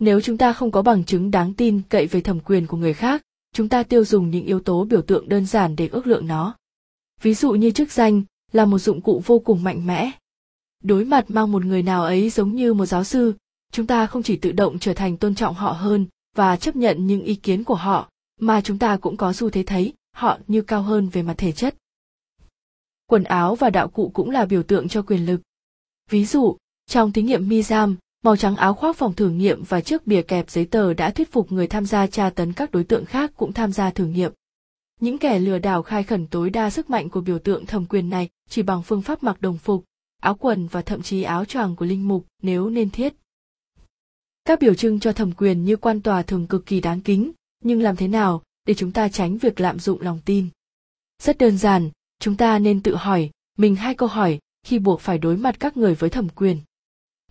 Nếu 0.01 0.21
chúng 0.21 0.39
ta 0.39 0.53
không 0.53 0.71
có 0.71 0.83
bằng 0.83 1.05
chứng 1.05 1.31
đáng 1.31 1.55
tin 1.55 1.83
cậy 1.89 2.07
về 2.07 2.21
thẩm 2.21 2.41
quyền 2.41 2.67
của 2.67 2.77
người 2.77 2.95
khác, 2.95 3.23
chúng 3.53 3.69
ta 3.69 3.83
tiêu 3.83 4.05
dùng 4.05 4.31
những 4.31 4.47
yếu 4.47 4.61
tố 4.61 4.85
biểu 4.85 5.03
tượng 5.03 5.29
đơn 5.29 5.47
giản 5.47 5.77
để 5.77 5.89
ước 5.89 6.07
lượng 6.07 6.27
nó. 6.27 6.57
Ví 7.23 7.35
dụ 7.35 7.53
như 7.53 7.71
chức 7.71 7.93
danh 7.93 8.23
là 8.53 8.65
một 8.65 8.79
dụng 8.79 9.01
cụ 9.01 9.23
vô 9.27 9.39
cùng 9.39 9.63
mạnh 9.63 9.87
mẽ. 9.87 10.11
Đối 10.83 11.05
mặt 11.05 11.25
mang 11.29 11.53
một 11.53 11.65
người 11.65 11.83
nào 11.83 12.05
ấy 12.05 12.31
giống 12.31 12.55
như 12.55 12.75
một 12.75 12.87
giáo 12.87 13.05
sư, 13.05 13.35
chúng 13.73 13.87
ta 13.87 14.07
không 14.07 14.23
chỉ 14.23 14.37
tự 14.37 14.53
động 14.53 14.79
trở 14.79 14.95
thành 14.95 15.17
tôn 15.17 15.35
trọng 15.35 15.55
họ 15.55 15.73
hơn 15.73 16.07
và 16.37 16.57
chấp 16.57 16.77
nhận 16.77 17.07
những 17.07 17.23
ý 17.23 17.35
kiến 17.35 17.65
của 17.65 17.75
họ, 17.75 18.11
mà 18.41 18.61
chúng 18.61 18.79
ta 18.79 18.97
cũng 18.97 19.17
có 19.17 19.33
xu 19.33 19.51
thế 19.51 19.63
thấy 19.63 19.93
họ 20.13 20.39
như 20.47 20.63
cao 20.63 20.83
hơn 20.83 21.09
về 21.09 21.23
mặt 21.23 21.35
thể 21.39 21.53
chất. 21.53 21.75
Quần 23.07 23.25
áo 23.25 23.55
và 23.55 23.71
đạo 23.71 23.89
cụ 23.89 24.11
cũng 24.15 24.31
là 24.31 24.45
biểu 24.45 24.63
tượng 24.63 24.89
cho 24.89 25.03
quyền 25.03 25.27
lực. 25.27 25.41
Ví 26.11 26.25
dụ, 26.25 26.57
trong 26.87 27.13
thí 27.13 27.23
nghiệm 27.23 27.49
Mizam, 27.49 27.95
màu 28.25 28.37
trắng 28.37 28.57
áo 28.57 28.75
khoác 28.75 28.97
phòng 28.97 29.15
thử 29.15 29.31
nghiệm 29.31 29.63
và 29.63 29.81
chiếc 29.81 30.07
bìa 30.07 30.23
kẹp 30.23 30.51
giấy 30.51 30.65
tờ 30.65 30.95
đã 30.95 31.11
thuyết 31.11 31.33
phục 31.33 31.53
người 31.53 31.67
tham 31.67 31.87
gia 31.87 32.07
tra 32.07 32.31
tấn 32.31 32.53
các 32.53 32.71
đối 32.71 32.85
tượng 32.85 33.05
khác 33.05 33.33
cũng 33.37 33.53
tham 33.53 33.73
gia 33.73 33.91
thử 33.91 34.07
nghiệm. 34.07 34.33
Những 35.01 35.19
kẻ 35.19 35.39
lừa 35.39 35.59
đảo 35.59 35.83
khai 35.83 36.03
khẩn 36.03 36.27
tối 36.27 36.51
đa 36.51 36.71
sức 36.71 36.91
mạnh 36.91 37.11
của 37.11 37.21
biểu 37.21 37.39
tượng 37.39 37.67
thẩm 37.67 37.87
quyền 37.87 38.11
này 38.11 38.29
chỉ 38.49 38.63
bằng 38.63 38.83
phương 38.83 39.03
pháp 39.03 39.23
mặc 39.23 39.41
đồng 39.41 39.59
phục, 39.59 39.85
áo 40.23 40.35
quần 40.35 40.67
và 40.67 40.83
thậm 40.83 41.03
chí 41.03 41.23
áo 41.23 41.45
choàng 41.45 41.77
của 41.77 41.85
linh 41.85 42.09
mục 42.09 42.27
nếu 42.43 42.71
nên 42.71 42.91
thiết. 42.91 43.15
Các 44.45 44.61
biểu 44.61 44.75
trưng 44.75 45.01
cho 45.01 45.13
thẩm 45.13 45.33
quyền 45.33 45.65
như 45.65 45.77
quan 45.77 46.01
tòa 46.01 46.23
thường 46.23 46.47
cực 46.47 46.67
kỳ 46.67 46.81
đáng 46.81 47.01
kính, 47.01 47.33
nhưng 47.65 47.83
làm 47.83 47.97
thế 47.97 48.09
nào 48.09 48.43
để 48.67 48.75
chúng 48.75 48.93
ta 48.93 49.09
tránh 49.09 49.39
việc 49.39 49.61
lạm 49.61 49.79
dụng 49.79 50.01
lòng 50.01 50.21
tin? 50.25 50.49
Rất 51.23 51.39
đơn 51.39 51.59
giản, 51.59 51.91
chúng 52.19 52.37
ta 52.37 52.59
nên 52.59 52.83
tự 52.83 52.97
hỏi 52.97 53.31
mình 53.59 53.77
hai 53.77 53.95
câu 53.95 54.09
hỏi 54.09 54.39
khi 54.63 54.79
buộc 54.79 55.01
phải 55.01 55.19
đối 55.19 55.37
mặt 55.37 55.57
các 55.61 55.77
người 55.77 55.95
với 55.95 56.11
thẩm 56.11 56.29
quyền. 56.29 56.59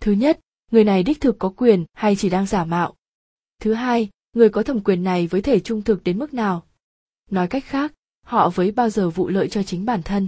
Thứ 0.02 0.12
nhất, 0.12 0.40
người 0.74 0.84
này 0.84 1.04
đích 1.04 1.22
thực 1.22 1.40
có 1.40 1.50
quyền 1.50 1.86
hay 1.94 2.16
chỉ 2.16 2.30
đang 2.30 2.46
giả 2.46 2.66
mạo? 2.66 2.94
Thứ 3.62 3.74
hai, 3.74 4.10
người 4.36 4.50
có 4.50 4.64
thẩm 4.64 4.84
quyền 4.84 5.04
này 5.04 5.28
với 5.28 5.42
thể 5.42 5.60
trung 5.60 5.82
thực 5.82 6.04
đến 6.04 6.20
mức 6.20 6.34
nào? 6.34 6.66
Nói 7.32 7.48
cách 7.48 7.64
khác, 7.66 7.94
họ 8.26 8.50
với 8.50 8.72
bao 8.72 8.90
giờ 8.90 9.10
vụ 9.10 9.28
lợi 9.28 9.50
cho 9.50 9.64
chính 9.64 9.86
bản 9.86 10.04
thân. 10.04 10.28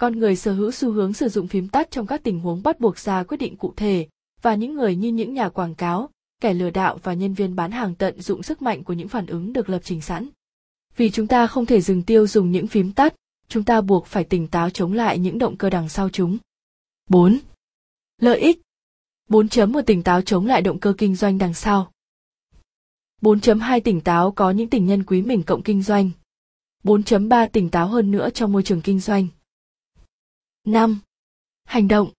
Con 0.00 0.18
người 0.18 0.36
sở 0.36 0.52
hữu 0.52 0.70
xu 0.72 0.92
hướng 0.92 1.12
sử 1.12 1.28
dụng 1.28 1.48
phím 1.48 1.68
tắt 1.68 1.90
trong 1.90 2.06
các 2.06 2.22
tình 2.22 2.40
huống 2.40 2.62
bắt 2.62 2.80
buộc 2.80 2.98
ra 2.98 3.22
quyết 3.22 3.36
định 3.36 3.56
cụ 3.56 3.72
thể, 3.76 4.08
và 4.42 4.54
những 4.54 4.74
người 4.74 4.96
như 4.96 5.08
những 5.08 5.34
nhà 5.34 5.48
quảng 5.48 5.74
cáo, 5.74 6.10
kẻ 6.40 6.54
lừa 6.54 6.70
đảo 6.70 6.98
và 7.02 7.14
nhân 7.14 7.34
viên 7.34 7.56
bán 7.56 7.70
hàng 7.70 7.94
tận 7.94 8.20
dụng 8.20 8.42
sức 8.42 8.62
mạnh 8.62 8.84
của 8.84 8.92
những 8.92 9.08
phản 9.08 9.26
ứng 9.26 9.52
được 9.52 9.68
lập 9.68 9.80
trình 9.84 10.00
sẵn. 10.00 10.28
Vì 10.96 11.10
chúng 11.10 11.26
ta 11.26 11.46
không 11.46 11.66
thể 11.66 11.80
dừng 11.80 12.02
tiêu 12.02 12.26
dùng 12.26 12.52
những 12.52 12.66
phím 12.66 12.92
tắt, 12.92 13.14
chúng 13.48 13.64
ta 13.64 13.80
buộc 13.80 14.06
phải 14.06 14.24
tỉnh 14.24 14.48
táo 14.48 14.70
chống 14.70 14.92
lại 14.92 15.18
những 15.18 15.38
động 15.38 15.56
cơ 15.56 15.70
đằng 15.70 15.88
sau 15.88 16.08
chúng. 16.08 16.38
4. 17.08 17.38
Lợi 18.20 18.40
ích 18.40 18.60
4.1 19.28 19.82
tỉnh 19.82 20.02
táo 20.02 20.22
chống 20.22 20.46
lại 20.46 20.62
động 20.62 20.80
cơ 20.80 20.94
kinh 20.98 21.16
doanh 21.16 21.38
đằng 21.38 21.54
sau. 21.54 21.92
4.2 23.22 23.80
tỉnh 23.80 24.00
táo 24.00 24.32
có 24.32 24.50
những 24.50 24.70
tình 24.70 24.86
nhân 24.86 25.04
quý 25.04 25.22
mình 25.22 25.42
cộng 25.42 25.62
kinh 25.62 25.82
doanh. 25.82 26.10
4.3 26.84 27.48
tỉnh 27.48 27.70
táo 27.70 27.88
hơn 27.88 28.10
nữa 28.10 28.30
trong 28.30 28.52
môi 28.52 28.62
trường 28.62 28.82
kinh 28.82 29.00
doanh. 29.00 29.26
5. 30.64 30.98
Hành 31.64 31.88
động 31.88 32.10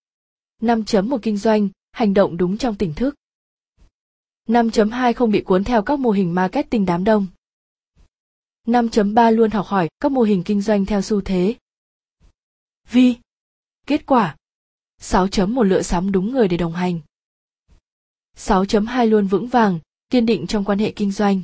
5.1 0.62 1.18
kinh 1.18 1.38
doanh, 1.38 1.70
hành 1.92 2.14
động 2.14 2.38
đúng 2.38 2.58
trong 2.58 2.76
tỉnh 2.76 2.94
thức. 2.94 3.16
5.2 4.48 5.14
không 5.14 5.32
bị 5.32 5.42
cuốn 5.42 5.64
theo 5.64 5.82
các 5.82 6.00
mô 6.00 6.12
hình 6.12 6.36
marketing 6.36 6.86
đám 6.86 7.04
đông. 7.04 7.28
5.3 8.66 9.32
luôn 9.32 9.52
học 9.52 9.66
hỏi 9.66 9.90
các 10.00 10.12
mô 10.12 10.22
hình 10.22 10.44
kinh 10.44 10.62
doanh 10.62 10.86
theo 10.86 11.02
xu 11.02 11.22
thế. 11.22 11.56
Vi. 12.92 13.16
Kết 13.88 14.06
quả. 14.06 14.36
6.1 15.02 15.64
lựa 15.64 15.82
sắm 15.82 16.12
đúng 16.12 16.32
người 16.32 16.48
để 16.48 16.58
đồng 16.58 16.74
hành. 16.74 17.00
6.2 18.38 19.06
luôn 19.06 19.28
vững 19.28 19.48
vàng, 19.48 19.80
kiên 20.10 20.26
định 20.26 20.48
trong 20.48 20.66
quan 20.66 20.80
hệ 20.80 20.92
kinh 20.92 21.12
doanh. 21.12 21.42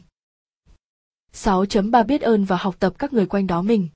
6.3 1.34 2.06
biết 2.06 2.22
ơn 2.22 2.46
và 2.46 2.58
học 2.58 2.76
tập 2.80 2.94
các 3.00 3.14
người 3.14 3.26
quanh 3.26 3.48
đó 3.48 3.62
mình. 3.62 3.90